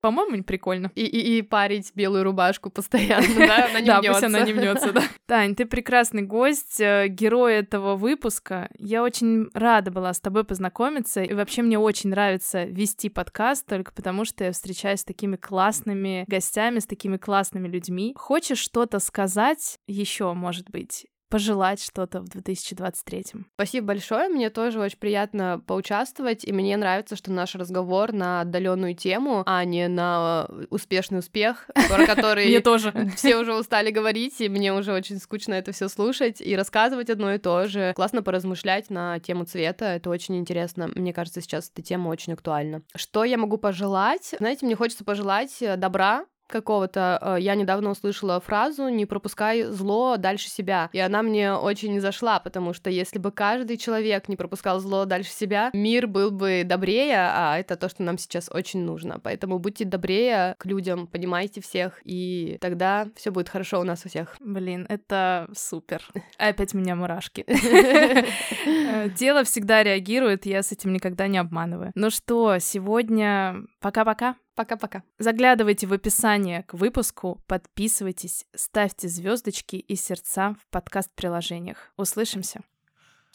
По-моему, 0.00 0.42
прикольно. 0.42 0.90
И, 0.94 1.04
и, 1.04 1.38
и 1.38 1.42
парить 1.42 1.92
белую 1.94 2.24
рубашку 2.24 2.68
постоянно, 2.68 3.26
да? 3.36 3.66
Она 3.70 3.80
не 3.80 3.86
да, 3.86 4.02
пусть 4.02 4.22
она 4.22 4.40
не 4.40 4.52
мнется, 4.52 4.92
да. 4.92 5.02
Тань, 5.26 5.54
ты 5.54 5.64
прекрасный 5.64 6.22
гость, 6.22 6.78
э, 6.80 7.06
герой 7.08 7.54
этого 7.54 7.96
выпуска. 7.96 8.68
Я 8.78 9.02
очень 9.02 9.48
рада 9.54 9.90
была 9.90 10.12
с 10.12 10.20
тобой 10.20 10.33
познакомиться. 10.42 11.22
И 11.22 11.32
вообще 11.32 11.62
мне 11.62 11.78
очень 11.78 12.10
нравится 12.10 12.64
вести 12.64 13.08
подкаст 13.08 13.66
только 13.66 13.92
потому, 13.92 14.24
что 14.24 14.42
я 14.42 14.52
встречаюсь 14.52 15.00
с 15.00 15.04
такими 15.04 15.36
классными 15.36 16.24
гостями, 16.26 16.80
с 16.80 16.86
такими 16.86 17.16
классными 17.16 17.68
людьми. 17.68 18.14
Хочешь 18.16 18.58
что-то 18.58 18.98
сказать 18.98 19.78
еще, 19.86 20.32
может 20.32 20.70
быть? 20.70 21.06
Пожелать 21.34 21.82
что-то 21.82 22.20
в 22.20 22.28
2023 22.28 23.24
Спасибо 23.54 23.88
большое, 23.88 24.28
мне 24.28 24.50
тоже 24.50 24.78
очень 24.78 24.98
приятно 24.98 25.60
поучаствовать, 25.66 26.44
и 26.44 26.52
мне 26.52 26.76
нравится, 26.76 27.16
что 27.16 27.32
наш 27.32 27.56
разговор 27.56 28.12
на 28.12 28.42
отдаленную 28.42 28.94
тему, 28.94 29.42
а 29.44 29.64
не 29.64 29.88
на 29.88 30.48
успешный 30.70 31.18
успех, 31.18 31.68
про 31.88 31.96
Мне 31.96 32.06
который 32.06 32.60
тоже. 32.60 33.10
все 33.16 33.36
уже 33.36 33.52
устали 33.52 33.90
говорить, 33.90 34.40
и 34.40 34.48
мне 34.48 34.72
уже 34.72 34.92
очень 34.92 35.18
скучно 35.18 35.54
это 35.54 35.72
все 35.72 35.88
слушать 35.88 36.40
и 36.40 36.54
рассказывать 36.54 37.10
одно 37.10 37.34
и 37.34 37.38
то 37.38 37.66
же. 37.66 37.94
Классно 37.96 38.22
поразмышлять 38.22 38.88
на 38.88 39.18
тему 39.18 39.44
цвета, 39.44 39.86
это 39.86 40.10
очень 40.10 40.36
интересно. 40.36 40.88
Мне 40.94 41.12
кажется, 41.12 41.40
сейчас 41.40 41.68
эта 41.68 41.82
тема 41.82 42.10
очень 42.10 42.34
актуальна. 42.34 42.82
Что 42.94 43.24
я 43.24 43.38
могу 43.38 43.58
пожелать? 43.58 44.36
Знаете, 44.38 44.66
мне 44.66 44.76
хочется 44.76 45.04
пожелать 45.04 45.60
э, 45.62 45.76
добра 45.76 46.26
какого-то. 46.48 47.18
Э, 47.20 47.36
Я 47.40 47.54
недавно 47.54 47.90
услышала 47.90 48.40
фразу 48.40 48.88
«не 48.88 49.06
пропускай 49.06 49.64
зло 49.64 50.16
дальше 50.16 50.48
себя». 50.48 50.88
И 50.92 50.98
она 50.98 51.22
мне 51.22 51.52
очень 51.52 52.00
зашла, 52.00 52.40
потому 52.40 52.72
что 52.72 52.90
если 52.90 53.18
бы 53.18 53.30
каждый 53.32 53.76
человек 53.76 54.28
не 54.28 54.36
пропускал 54.36 54.80
зло 54.80 55.04
дальше 55.04 55.30
себя, 55.30 55.70
мир 55.72 56.06
был 56.06 56.30
бы 56.30 56.62
добрее, 56.64 57.16
а 57.18 57.58
это 57.58 57.76
то, 57.76 57.88
что 57.88 58.02
нам 58.02 58.18
сейчас 58.18 58.48
очень 58.52 58.80
нужно. 58.80 59.18
Поэтому 59.20 59.58
будьте 59.58 59.84
добрее 59.84 60.54
к 60.58 60.66
людям, 60.66 61.06
понимайте 61.06 61.60
всех, 61.60 62.00
и 62.04 62.58
тогда 62.60 63.08
все 63.16 63.30
будет 63.30 63.48
хорошо 63.48 63.80
у 63.80 63.84
нас 63.84 64.04
у 64.04 64.08
всех. 64.08 64.36
Блин, 64.40 64.86
это 64.88 65.48
супер. 65.56 66.02
Опять 66.38 66.74
у 66.74 66.78
меня 66.78 66.94
мурашки. 66.96 67.44
Э, 68.66 69.08
Тело 69.16 69.44
всегда 69.44 69.82
реагирует, 69.82 70.46
я 70.46 70.62
с 70.62 70.72
этим 70.72 70.92
никогда 70.92 71.26
не 71.26 71.38
обманываю. 71.38 71.92
Ну 71.94 72.10
что, 72.10 72.58
сегодня 72.58 73.56
пока-пока. 73.80 74.36
Пока-пока. 74.54 75.02
Заглядывайте 75.18 75.86
в 75.86 75.92
описание 75.92 76.62
к 76.62 76.74
выпуску, 76.74 77.42
подписывайтесь, 77.46 78.46
ставьте 78.54 79.08
звездочки 79.08 79.76
и 79.76 79.96
сердца 79.96 80.54
в 80.60 80.66
подкаст-приложениях. 80.70 81.92
Услышимся. 81.96 82.60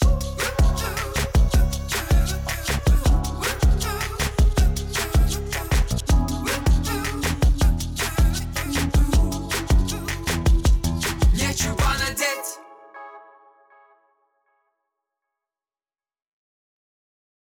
thank 0.02 0.39